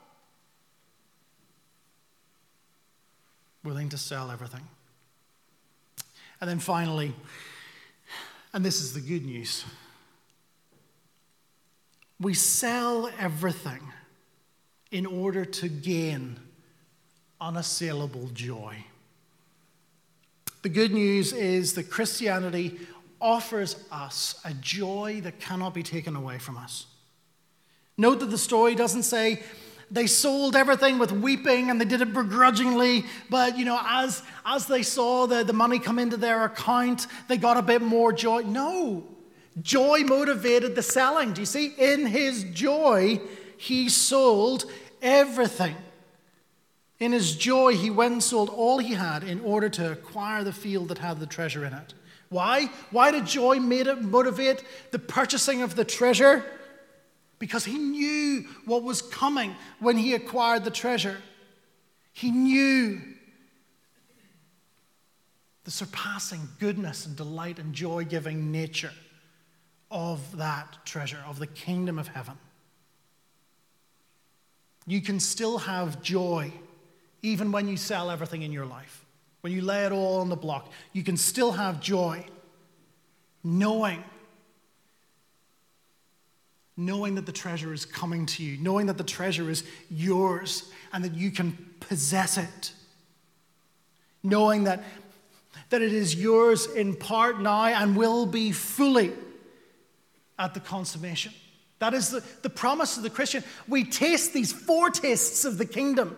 Willing 3.64 3.88
to 3.88 3.98
sell 3.98 4.31
everything. 4.31 4.66
And 6.40 6.50
then 6.50 6.59
finally, 6.59 7.14
and 8.52 8.64
this 8.64 8.81
is 8.81 8.92
the 8.92 9.00
good 9.00 9.24
news. 9.24 9.64
We 12.22 12.35
sell 12.35 13.11
everything 13.18 13.80
in 14.92 15.06
order 15.06 15.44
to 15.44 15.68
gain 15.68 16.38
unassailable 17.40 18.28
joy. 18.32 18.85
The 20.62 20.68
good 20.68 20.92
news 20.92 21.32
is 21.32 21.74
that 21.74 21.90
Christianity 21.90 22.78
offers 23.20 23.74
us 23.90 24.40
a 24.44 24.54
joy 24.54 25.20
that 25.24 25.40
cannot 25.40 25.74
be 25.74 25.82
taken 25.82 26.14
away 26.14 26.38
from 26.38 26.56
us. 26.56 26.87
Note 27.98 28.20
that 28.20 28.30
the 28.30 28.38
story 28.38 28.76
doesn't 28.76 29.02
say 29.02 29.42
they 29.90 30.06
sold 30.06 30.54
everything 30.54 31.00
with 31.00 31.11
weeping 31.11 31.70
and 31.70 31.80
they 31.80 31.85
did 31.85 32.02
it 32.02 32.14
begrudgingly, 32.14 33.04
but 33.30 33.58
you 33.58 33.64
know, 33.64 33.80
as, 33.85 34.22
as 34.46 34.66
they 34.66 34.85
saw 34.85 35.26
the, 35.26 35.42
the 35.42 35.52
money 35.52 35.80
come 35.80 35.98
into 35.98 36.16
their 36.16 36.44
account, 36.44 37.08
they 37.26 37.37
got 37.37 37.56
a 37.56 37.62
bit 37.62 37.82
more 37.82 38.12
joy. 38.12 38.42
No, 38.42 39.12
Joy 39.60 40.00
motivated 40.04 40.74
the 40.74 40.82
selling. 40.82 41.32
Do 41.32 41.42
you 41.42 41.46
see? 41.46 41.74
In 41.76 42.06
his 42.06 42.44
joy, 42.44 43.20
he 43.58 43.88
sold 43.88 44.64
everything. 45.02 45.76
In 46.98 47.12
his 47.12 47.36
joy, 47.36 47.76
he 47.76 47.90
went 47.90 48.12
and 48.12 48.22
sold 48.22 48.48
all 48.48 48.78
he 48.78 48.94
had 48.94 49.24
in 49.24 49.40
order 49.40 49.68
to 49.68 49.92
acquire 49.92 50.44
the 50.44 50.52
field 50.52 50.88
that 50.88 50.98
had 50.98 51.20
the 51.20 51.26
treasure 51.26 51.64
in 51.64 51.74
it. 51.74 51.94
Why? 52.28 52.70
Why 52.90 53.10
did 53.10 53.26
joy 53.26 53.58
motivate 53.58 54.64
the 54.90 54.98
purchasing 54.98 55.62
of 55.62 55.76
the 55.76 55.84
treasure? 55.84 56.44
Because 57.38 57.64
he 57.64 57.76
knew 57.76 58.46
what 58.64 58.84
was 58.84 59.02
coming 59.02 59.54
when 59.80 59.98
he 59.98 60.14
acquired 60.14 60.64
the 60.64 60.70
treasure. 60.70 61.18
He 62.12 62.30
knew 62.30 63.00
the 65.64 65.70
surpassing 65.70 66.48
goodness 66.58 67.04
and 67.04 67.16
delight 67.16 67.58
and 67.58 67.74
joy 67.74 68.04
giving 68.04 68.50
nature 68.50 68.92
of 69.92 70.38
that 70.38 70.78
treasure, 70.85 71.22
of 71.28 71.38
the 71.38 71.46
kingdom 71.46 71.98
of 71.98 72.09
heaven. 72.09 72.35
You 74.87 75.00
can 75.00 75.20
still 75.20 75.59
have 75.59 76.02
joy 76.02 76.52
even 77.22 77.52
when 77.52 77.68
you 77.68 77.76
sell 77.76 78.11
everything 78.11 78.42
in 78.42 78.50
your 78.50 78.66
life. 78.66 79.05
When 79.42 79.52
you 79.52 79.62
lay 79.62 79.85
it 79.85 79.92
all 79.92 80.20
on 80.20 80.28
the 80.28 80.37
block, 80.37 80.72
you 80.92 81.05
can 81.05 81.16
still 81.16 81.52
have 81.52 81.81
joy 81.81 82.24
knowing 83.44 84.02
knowing 86.74 87.16
that 87.16 87.26
the 87.26 87.33
treasure 87.33 87.72
is 87.74 87.85
coming 87.85 88.24
to 88.24 88.42
you, 88.42 88.57
knowing 88.57 88.87
that 88.87 88.96
the 88.96 89.05
treasure 89.05 89.50
is 89.50 89.62
yours 89.90 90.70
and 90.92 91.05
that 91.05 91.14
you 91.14 91.31
can 91.31 91.52
possess 91.81 92.38
it. 92.38 92.72
Knowing 94.22 94.64
that 94.64 94.83
that 95.68 95.83
it 95.83 95.92
is 95.92 96.14
yours 96.14 96.66
in 96.66 96.96
part 96.96 97.40
now 97.40 97.64
and 97.64 97.94
will 97.94 98.24
be 98.24 98.52
fully 98.52 99.12
at 100.42 100.55
the 100.55 100.61
consummation. 100.61 101.33
That 101.78 101.94
is 101.94 102.11
the, 102.11 102.22
the 102.42 102.50
promise 102.50 102.96
of 102.96 103.05
the 103.05 103.11
Christian. 103.11 103.44
We 103.68 103.85
taste 103.85 104.33
these 104.33 104.52
foretastes 104.52 105.44
of 105.44 105.57
the 105.57 105.64
kingdom. 105.64 106.16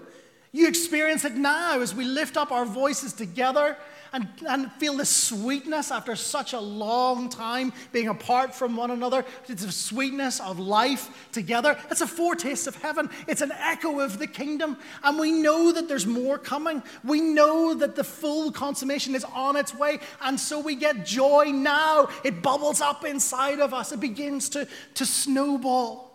You 0.54 0.68
experience 0.68 1.24
it 1.24 1.34
now 1.34 1.80
as 1.80 1.96
we 1.96 2.04
lift 2.04 2.36
up 2.36 2.52
our 2.52 2.64
voices 2.64 3.12
together 3.12 3.76
and, 4.12 4.28
and 4.46 4.70
feel 4.74 4.96
the 4.96 5.04
sweetness 5.04 5.90
after 5.90 6.14
such 6.14 6.52
a 6.52 6.60
long 6.60 7.28
time 7.28 7.72
being 7.90 8.06
apart 8.06 8.54
from 8.54 8.76
one 8.76 8.92
another. 8.92 9.24
It's 9.48 9.64
a 9.64 9.72
sweetness 9.72 10.38
of 10.38 10.60
life 10.60 11.28
together. 11.32 11.76
It's 11.90 12.02
a 12.02 12.06
foretaste 12.06 12.68
of 12.68 12.76
heaven, 12.76 13.10
it's 13.26 13.40
an 13.40 13.50
echo 13.50 13.98
of 13.98 14.20
the 14.20 14.28
kingdom. 14.28 14.76
And 15.02 15.18
we 15.18 15.32
know 15.32 15.72
that 15.72 15.88
there's 15.88 16.06
more 16.06 16.38
coming. 16.38 16.84
We 17.02 17.20
know 17.20 17.74
that 17.74 17.96
the 17.96 18.04
full 18.04 18.52
consummation 18.52 19.16
is 19.16 19.24
on 19.24 19.56
its 19.56 19.74
way. 19.74 19.98
And 20.22 20.38
so 20.38 20.60
we 20.60 20.76
get 20.76 21.04
joy 21.04 21.46
now. 21.52 22.10
It 22.22 22.42
bubbles 22.42 22.80
up 22.80 23.04
inside 23.04 23.58
of 23.58 23.74
us, 23.74 23.90
it 23.90 23.98
begins 23.98 24.50
to, 24.50 24.68
to 24.94 25.04
snowball. 25.04 26.12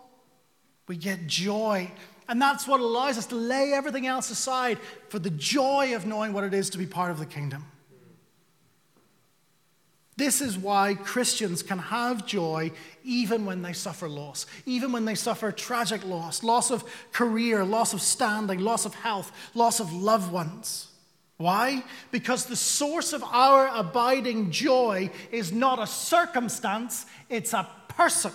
We 0.88 0.96
get 0.96 1.26
joy 1.26 1.90
and 2.30 2.40
that's 2.40 2.68
what 2.68 2.78
allows 2.78 3.18
us 3.18 3.26
to 3.26 3.34
lay 3.34 3.72
everything 3.72 4.06
else 4.06 4.30
aside 4.30 4.78
for 5.08 5.18
the 5.18 5.30
joy 5.30 5.96
of 5.96 6.06
knowing 6.06 6.32
what 6.32 6.44
it 6.44 6.54
is 6.54 6.70
to 6.70 6.78
be 6.78 6.86
part 6.86 7.10
of 7.10 7.18
the 7.18 7.26
kingdom. 7.26 7.64
This 10.16 10.40
is 10.40 10.56
why 10.56 10.94
Christians 10.94 11.64
can 11.64 11.78
have 11.78 12.24
joy 12.28 12.70
even 13.02 13.46
when 13.46 13.62
they 13.62 13.72
suffer 13.72 14.08
loss, 14.08 14.46
even 14.64 14.92
when 14.92 15.06
they 15.06 15.16
suffer 15.16 15.50
tragic 15.50 16.04
loss, 16.06 16.44
loss 16.44 16.70
of 16.70 16.84
career, 17.10 17.64
loss 17.64 17.94
of 17.94 18.00
standing, 18.00 18.60
loss 18.60 18.84
of 18.84 18.94
health, 18.94 19.32
loss 19.56 19.80
of 19.80 19.92
loved 19.92 20.30
ones. 20.30 20.86
Why? 21.36 21.82
Because 22.12 22.46
the 22.46 22.54
source 22.54 23.12
of 23.12 23.24
our 23.24 23.66
abiding 23.74 24.52
joy 24.52 25.10
is 25.32 25.50
not 25.50 25.80
a 25.80 25.86
circumstance, 25.86 27.06
it's 27.28 27.54
a 27.54 27.68
person. 27.88 28.32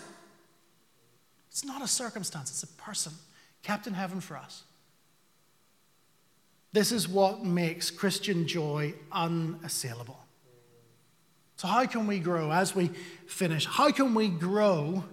It's 1.50 1.64
not 1.64 1.82
a 1.82 1.88
circumstance, 1.88 2.50
it's 2.50 2.64
a 2.64 2.76
person 2.76 3.14
kept 3.66 3.88
in 3.88 3.94
heaven 3.94 4.22
for 4.22 4.38
us. 4.38 4.64
This 6.72 6.92
is 6.92 7.08
what 7.08 7.44
makes 7.44 7.90
Christian 7.90 8.48
joy 8.48 8.94
unassailable. 9.12 10.20
So, 11.56 11.68
how 11.68 11.86
can 11.88 12.06
we 12.06 12.20
grow 12.20 12.52
as 12.52 12.76
we 12.76 12.92
finish? 13.26 13.66
How 13.66 13.92
can 13.92 14.14
we 14.14 14.28
grow 14.28 15.04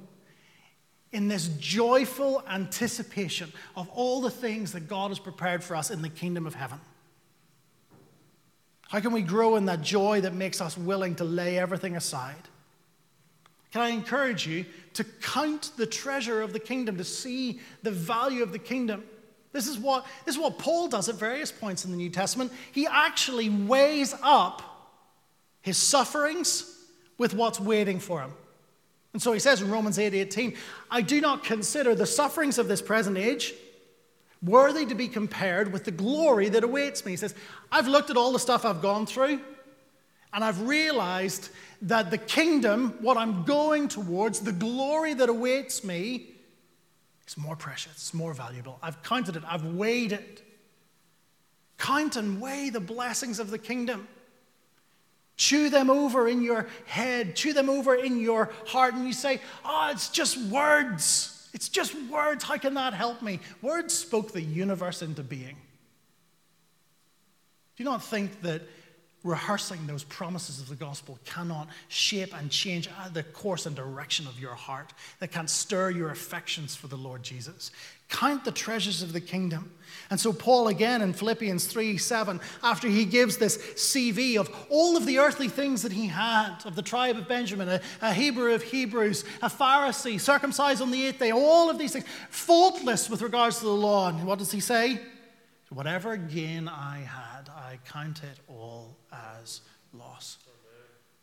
in 1.12 1.29
this 1.29 1.49
joyful 1.59 2.43
anticipation 2.47 3.51
of 3.75 3.88
all 3.91 4.21
the 4.21 4.31
things 4.31 4.73
that 4.73 4.87
God 4.87 5.11
has 5.11 5.19
prepared 5.19 5.65
for 5.65 5.75
us 5.75 5.91
in 5.91 6.03
the 6.03 6.09
kingdom 6.11 6.47
of 6.47 6.55
heaven? 6.55 6.81
How 8.88 9.01
can 9.01 9.12
we 9.12 9.23
grow 9.23 9.57
in 9.57 9.65
that 9.67 9.81
joy 9.81 10.21
that 10.23 10.35
makes 10.35 10.61
us 10.61 10.77
willing 10.77 11.15
to 11.15 11.25
lay 11.25 11.59
everything 11.59 11.97
aside? 11.97 12.49
Can 13.71 13.81
I 13.81 13.88
encourage 13.88 14.47
you 14.47 14.67
to 14.94 15.05
count 15.05 15.72
the 15.76 15.87
treasure 15.87 16.42
of 16.42 16.52
the 16.52 16.59
kingdom, 16.59 16.96
to 16.98 17.05
see 17.05 17.61
the 17.83 17.90
value 17.90 18.42
of 18.42 18.52
the 18.52 18.59
kingdom? 18.59 19.05
This 19.52 19.66
is 19.66 19.78
what, 19.78 20.07
this 20.24 20.35
is 20.35 20.40
what 20.40 20.59
Paul 20.59 20.88
does 20.88 21.09
at 21.09 21.16
various 21.16 21.52
points 21.52 21.85
in 21.85 21.90
the 21.90 21.96
New 21.96 22.11
Testament. 22.11 22.52
He 22.72 22.87
actually 22.87 23.50
weighs 23.50 24.14
up 24.22 24.62
his 25.61 25.76
sufferings 25.76 26.68
with 27.18 27.35
what's 27.35 27.61
waiting 27.61 28.00
for 28.00 28.20
him. 28.20 28.33
And 29.12 29.20
so 29.20 29.33
he 29.33 29.38
says 29.38 29.61
in 29.61 29.70
Romans 29.70 29.98
8 29.98 30.14
18, 30.14 30.57
I 30.90 31.02
do 31.02 31.20
not 31.20 31.44
consider 31.44 31.94
the 31.94 32.07
sufferings 32.07 32.59
of 32.59 32.66
this 32.66 32.81
present 32.81 33.18
age 33.18 33.55
worthy 34.42 34.87
to 34.87 34.94
be 34.94 35.07
compared 35.07 35.72
with 35.72 35.85
the 35.85 35.90
glory 35.90 36.48
that 36.48 36.64
awaits 36.64 37.05
me. 37.05 37.12
He 37.12 37.16
says, 37.16 37.35
I've 37.70 37.87
looked 37.87 38.11
at 38.11 38.16
all 38.16 38.33
the 38.33 38.38
stuff 38.38 38.64
I've 38.64 38.83
gone 38.83 39.07
through, 39.07 39.40
and 40.33 40.42
I've 40.42 40.61
realized 40.62 41.51
that 41.83 42.11
the 42.11 42.18
kingdom, 42.18 42.97
what 43.01 43.16
I'm 43.16 43.45
going 43.45 43.88
towards, 43.88 44.40
the 44.40 44.53
glory 44.53 45.14
that 45.14 45.29
awaits 45.29 45.85
me, 45.85 46.29
is 47.27 47.37
more 47.37 47.57
precious, 47.57 47.92
it's 47.92 48.14
more 48.14 48.33
valuable. 48.33 48.79
I've 48.83 49.03
counted 49.03 49.37
it, 49.37 49.42
I've 49.47 49.64
weighed 49.64 50.12
it. 50.12 50.42
Count 51.79 52.16
and 52.16 52.40
weigh 52.40 52.71
the 52.71 52.81
blessings 52.81 53.40
of 53.40 53.51
the 53.51 53.59
kingdom. 53.59 54.07
Chew 55.37 55.71
them 55.71 55.90
over 55.90 56.29
in 56.29 56.42
your 56.42 56.68
head, 56.87 57.35
chew 57.35 57.53
them 57.53 57.68
over 57.68 57.95
in 57.95 58.21
your 58.21 58.51
heart, 58.66 58.95
and 58.95 59.05
you 59.07 59.12
say, 59.12 59.40
Oh, 59.64 59.88
it's 59.90 60.09
just 60.09 60.38
words. 60.38 61.49
It's 61.53 61.68
just 61.68 61.95
words. 62.09 62.45
How 62.45 62.57
can 62.57 62.75
that 62.75 62.95
help 62.95 63.21
me? 63.21 63.40
Words 63.61 63.92
spoke 63.92 64.33
the 64.33 64.40
universe 64.40 65.03
into 65.03 65.23
being. 65.23 65.57
Do 67.77 67.83
you 67.83 67.85
not 67.85 68.03
think 68.05 68.42
that 68.42 68.62
rehearsing 69.24 69.87
those 69.87 70.02
promises 70.04 70.61
of 70.61 70.68
the 70.68 70.74
gospel 70.74 71.18
cannot 71.24 71.68
shape 71.88 72.37
and 72.37 72.50
change 72.50 72.88
the 73.12 73.22
course 73.22 73.66
and 73.66 73.76
direction 73.76 74.26
of 74.26 74.40
your 74.40 74.54
heart, 74.54 74.92
that 75.20 75.30
can't 75.30 75.50
stir 75.50 75.90
your 75.90 76.11
affections 76.11 76.74
for 76.74 76.88
the 76.88 76.96
Lord 76.96 77.22
Jesus. 77.22 77.70
Count 78.08 78.44
the 78.44 78.52
treasures 78.52 79.00
of 79.00 79.12
the 79.12 79.20
kingdom. 79.20 79.72
And 80.11 80.20
so, 80.20 80.32
Paul, 80.32 80.68
again 80.68 81.00
in 81.02 81.12
Philippians 81.12 81.66
3 81.66 81.96
7, 81.96 82.40
after 82.62 82.88
he 82.88 83.04
gives 83.04 83.37
this 83.37 83.56
CV 83.56 84.38
of 84.38 84.50
all 84.68 84.96
of 84.96 85.06
the 85.06 85.18
earthly 85.18 85.48
things 85.48 85.82
that 85.82 85.92
he 85.92 86.08
had, 86.08 86.56
of 86.64 86.74
the 86.74 86.82
tribe 86.82 87.16
of 87.16 87.28
Benjamin, 87.28 87.68
a, 87.68 87.80
a 88.02 88.12
Hebrew 88.12 88.52
of 88.54 88.62
Hebrews, 88.62 89.24
a 89.40 89.48
Pharisee, 89.48 90.20
circumcised 90.20 90.82
on 90.82 90.90
the 90.90 91.06
eighth 91.06 91.20
day, 91.20 91.30
all 91.30 91.70
of 91.70 91.78
these 91.78 91.92
things, 91.92 92.04
faultless 92.28 93.08
with 93.08 93.22
regards 93.22 93.61
to 93.61 93.64
the 93.64 93.70
law. 93.70 94.08
And 94.08 94.26
what 94.26 94.38
does 94.38 94.52
he 94.52 94.61
say? 94.61 95.00
Whatever 95.72 96.16
gain 96.16 96.68
I 96.68 96.98
had, 96.98 97.48
I 97.48 97.78
count 97.87 98.22
it 98.22 98.38
all 98.46 98.96
as 99.40 99.62
loss 99.94 100.38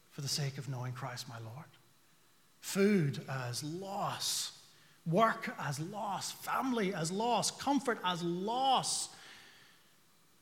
for 0.10 0.22
the 0.22 0.28
sake 0.28 0.58
of 0.58 0.68
knowing 0.68 0.92
Christ 0.92 1.30
my 1.30 1.38
Lord. 1.40 1.66
Food 2.60 3.22
as 3.30 3.64
loss, 3.64 4.58
work 5.06 5.54
as 5.60 5.80
loss, 5.80 6.32
family 6.32 6.96
as 6.96 7.12
loss, 7.12 7.52
comfort 7.52 8.00
as 8.04 8.24
loss 8.24 9.10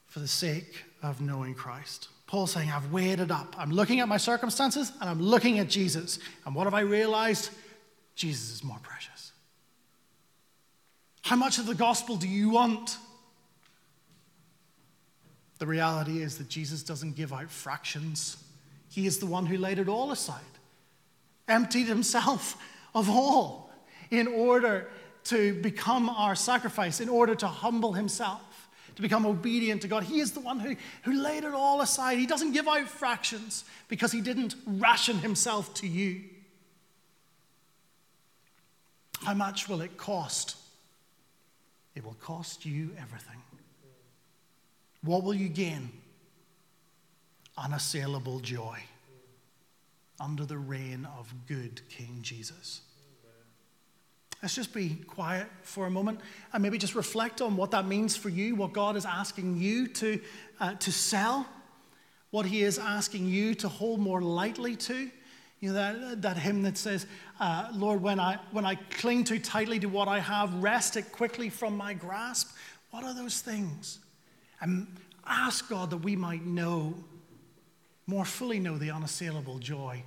for 0.05 0.19
the 0.19 0.27
sake 0.27 0.85
of 1.03 1.19
knowing 1.19 1.53
Christ. 1.53 2.07
Paul's 2.27 2.51
saying, 2.51 2.71
I've 2.71 2.91
weighed 2.91 3.19
it 3.19 3.31
up. 3.31 3.55
I'm 3.57 3.71
looking 3.71 3.99
at 3.99 4.07
my 4.07 4.17
circumstances 4.17 4.91
and 5.01 5.09
I'm 5.09 5.21
looking 5.21 5.59
at 5.59 5.67
Jesus. 5.67 6.19
And 6.45 6.55
what 6.55 6.63
have 6.63 6.73
I 6.73 6.81
realized? 6.81 7.49
Jesus 8.15 8.51
is 8.51 8.63
more 8.63 8.79
precious. 8.81 9.33
How 11.23 11.35
much 11.35 11.57
of 11.57 11.65
the 11.65 11.75
gospel 11.75 12.15
do 12.15 12.27
you 12.27 12.49
want? 12.49 12.97
The 15.59 15.67
reality 15.67 16.21
is 16.21 16.37
that 16.37 16.49
Jesus 16.49 16.83
doesn't 16.83 17.15
give 17.15 17.33
out 17.33 17.49
fractions. 17.49 18.37
He 18.89 19.07
is 19.07 19.19
the 19.19 19.25
one 19.25 19.45
who 19.45 19.57
laid 19.57 19.79
it 19.79 19.89
all 19.89 20.11
aside, 20.11 20.41
emptied 21.47 21.87
himself 21.87 22.57
of 22.93 23.09
all 23.09 23.71
in 24.09 24.27
order 24.27 24.87
to 25.25 25.59
become 25.61 26.09
our 26.09 26.35
sacrifice, 26.35 26.99
in 26.99 27.09
order 27.09 27.35
to 27.35 27.47
humble 27.47 27.93
himself, 27.93 28.69
to 28.95 29.01
become 29.01 29.25
obedient 29.25 29.81
to 29.81 29.87
God. 29.87 30.03
He 30.03 30.19
is 30.19 30.31
the 30.31 30.39
one 30.39 30.59
who, 30.59 30.75
who 31.03 31.13
laid 31.21 31.43
it 31.43 31.53
all 31.53 31.81
aside. 31.81 32.17
He 32.17 32.25
doesn't 32.25 32.53
give 32.53 32.67
out 32.67 32.87
fractions 32.87 33.65
because 33.89 34.11
he 34.11 34.21
didn't 34.21 34.55
ration 34.65 35.17
himself 35.17 35.73
to 35.75 35.87
you. 35.87 36.21
How 39.23 39.33
much 39.33 39.67
will 39.67 39.81
it 39.81 39.97
cost? 39.97 40.55
It 41.95 42.05
will 42.05 42.17
cost 42.21 42.65
you 42.65 42.91
everything. 42.99 43.41
What 45.03 45.23
will 45.23 45.33
you 45.33 45.49
gain? 45.49 45.89
Unassailable 47.57 48.39
joy 48.39 48.79
under 50.19 50.45
the 50.45 50.57
reign 50.57 51.07
of 51.17 51.33
good 51.47 51.81
King 51.89 52.19
Jesus. 52.21 52.81
Let's 54.41 54.53
just 54.53 54.73
be 54.73 54.89
quiet 55.07 55.47
for 55.63 55.87
a 55.87 55.89
moment 55.89 56.19
and 56.53 56.61
maybe 56.61 56.77
just 56.77 56.93
reflect 56.93 57.41
on 57.41 57.57
what 57.57 57.71
that 57.71 57.87
means 57.87 58.15
for 58.15 58.29
you, 58.29 58.55
what 58.55 58.71
God 58.71 58.95
is 58.95 59.05
asking 59.05 59.57
you 59.57 59.87
to, 59.87 60.19
uh, 60.59 60.75
to 60.75 60.91
sell, 60.91 61.47
what 62.29 62.45
He 62.45 62.61
is 62.61 62.77
asking 62.77 63.25
you 63.25 63.55
to 63.55 63.67
hold 63.67 63.99
more 63.99 64.21
lightly 64.21 64.75
to. 64.75 65.09
You 65.59 65.73
know, 65.73 65.73
that, 65.73 66.21
that 66.21 66.37
hymn 66.37 66.61
that 66.63 66.77
says, 66.77 67.07
uh, 67.39 67.69
Lord, 67.73 67.99
when 68.03 68.19
I, 68.19 68.37
when 68.51 68.63
I 68.63 68.75
cling 68.75 69.23
too 69.23 69.39
tightly 69.39 69.79
to 69.79 69.87
what 69.87 70.07
I 70.07 70.19
have, 70.19 70.53
wrest 70.61 70.97
it 70.97 71.11
quickly 71.11 71.49
from 71.49 71.75
my 71.75 71.95
grasp. 71.95 72.55
What 72.91 73.03
are 73.03 73.15
those 73.15 73.41
things? 73.41 73.97
And 74.59 74.87
ask 75.25 75.69
God 75.69 75.91
that 75.91 75.97
we 75.97 76.15
might 76.15 76.45
know, 76.45 76.95
more 78.05 78.25
fully 78.25 78.59
know 78.59 78.77
the 78.77 78.91
unassailable 78.91 79.59
joy 79.59 80.03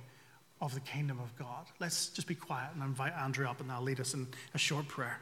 of 0.59 0.73
the 0.73 0.79
kingdom 0.81 1.19
of 1.19 1.35
God. 1.37 1.65
Let's 1.79 2.09
just 2.09 2.27
be 2.27 2.35
quiet 2.35 2.69
and 2.73 2.83
invite 2.83 3.13
Andrew 3.13 3.47
up, 3.47 3.61
and 3.61 3.71
I'll 3.71 3.81
lead 3.81 3.99
us 3.99 4.13
in 4.13 4.27
a 4.53 4.57
short 4.57 4.87
prayer. 4.87 5.19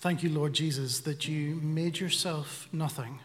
Thank 0.00 0.22
you, 0.22 0.30
Lord 0.30 0.52
Jesus, 0.52 1.00
that 1.00 1.26
you 1.26 1.56
made 1.56 1.98
yourself 1.98 2.68
nothing 2.72 3.18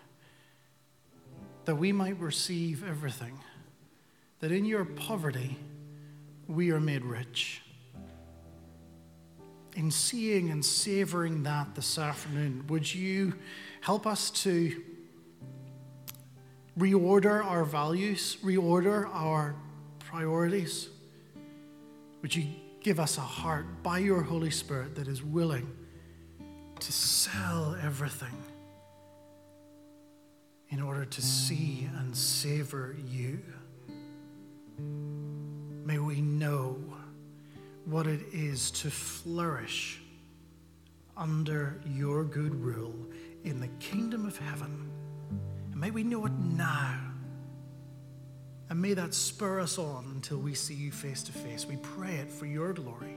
that 1.66 1.76
we 1.76 1.92
might 1.92 2.20
receive 2.20 2.88
everything, 2.88 3.40
that 4.40 4.52
in 4.52 4.66
your 4.66 4.86
poverty 4.86 5.58
we 6.48 6.72
are 6.72 6.80
made 6.80 7.06
rich. 7.06 7.62
In 9.76 9.90
seeing 9.90 10.52
and 10.52 10.64
savoring 10.64 11.44
that 11.44 11.74
this 11.74 11.98
afternoon, 11.98 12.66
would 12.68 12.94
you 12.94 13.34
help 13.82 14.06
us 14.06 14.30
to 14.30 14.84
reorder 16.78 17.44
our 17.44 17.64
values, 17.64 18.38
reorder 18.44 19.10
our 19.14 19.56
priorities? 20.00 20.90
Would 22.22 22.36
you 22.36 22.48
give 22.82 23.00
us 23.00 23.18
a 23.18 23.22
heart 23.22 23.66
by 23.82 24.00
your 24.00 24.22
Holy 24.22 24.52
Spirit 24.52 24.96
that 24.96 25.08
is 25.08 25.24
willing 25.24 25.68
to 26.80 26.92
sell 26.92 27.76
everything 27.82 28.36
in 30.74 30.82
order 30.82 31.06
to 31.06 31.22
see 31.22 31.88
and 32.00 32.18
savor 32.18 32.96
you? 33.08 33.40
May 35.86 36.00
we 36.00 36.20
know 36.20 36.80
what 37.86 38.08
it 38.08 38.22
is 38.32 38.72
to 38.72 38.90
flourish 38.90 40.02
under 41.16 41.80
your 41.86 42.24
good 42.24 42.56
rule 42.56 42.96
in 43.44 43.60
the 43.60 43.68
kingdom 43.80 44.26
of 44.26 44.36
heaven. 44.36 44.90
And 45.72 45.80
may 45.80 45.92
we 45.92 46.04
know 46.04 46.26
it 46.26 46.32
now. 46.32 47.00
And 48.72 48.82
may 48.82 48.96
that 48.96 49.14
spur 49.14 49.60
us 49.60 49.78
on 49.78 50.12
until 50.16 50.40
we 50.40 50.56
see 50.56 50.74
you 50.74 50.92
face 50.92 51.22
to 51.24 51.32
face. 51.32 51.68
We 51.68 51.78
pray 51.78 52.16
it 52.16 52.32
for 52.32 52.48
your 52.48 52.74
glory. 52.74 53.16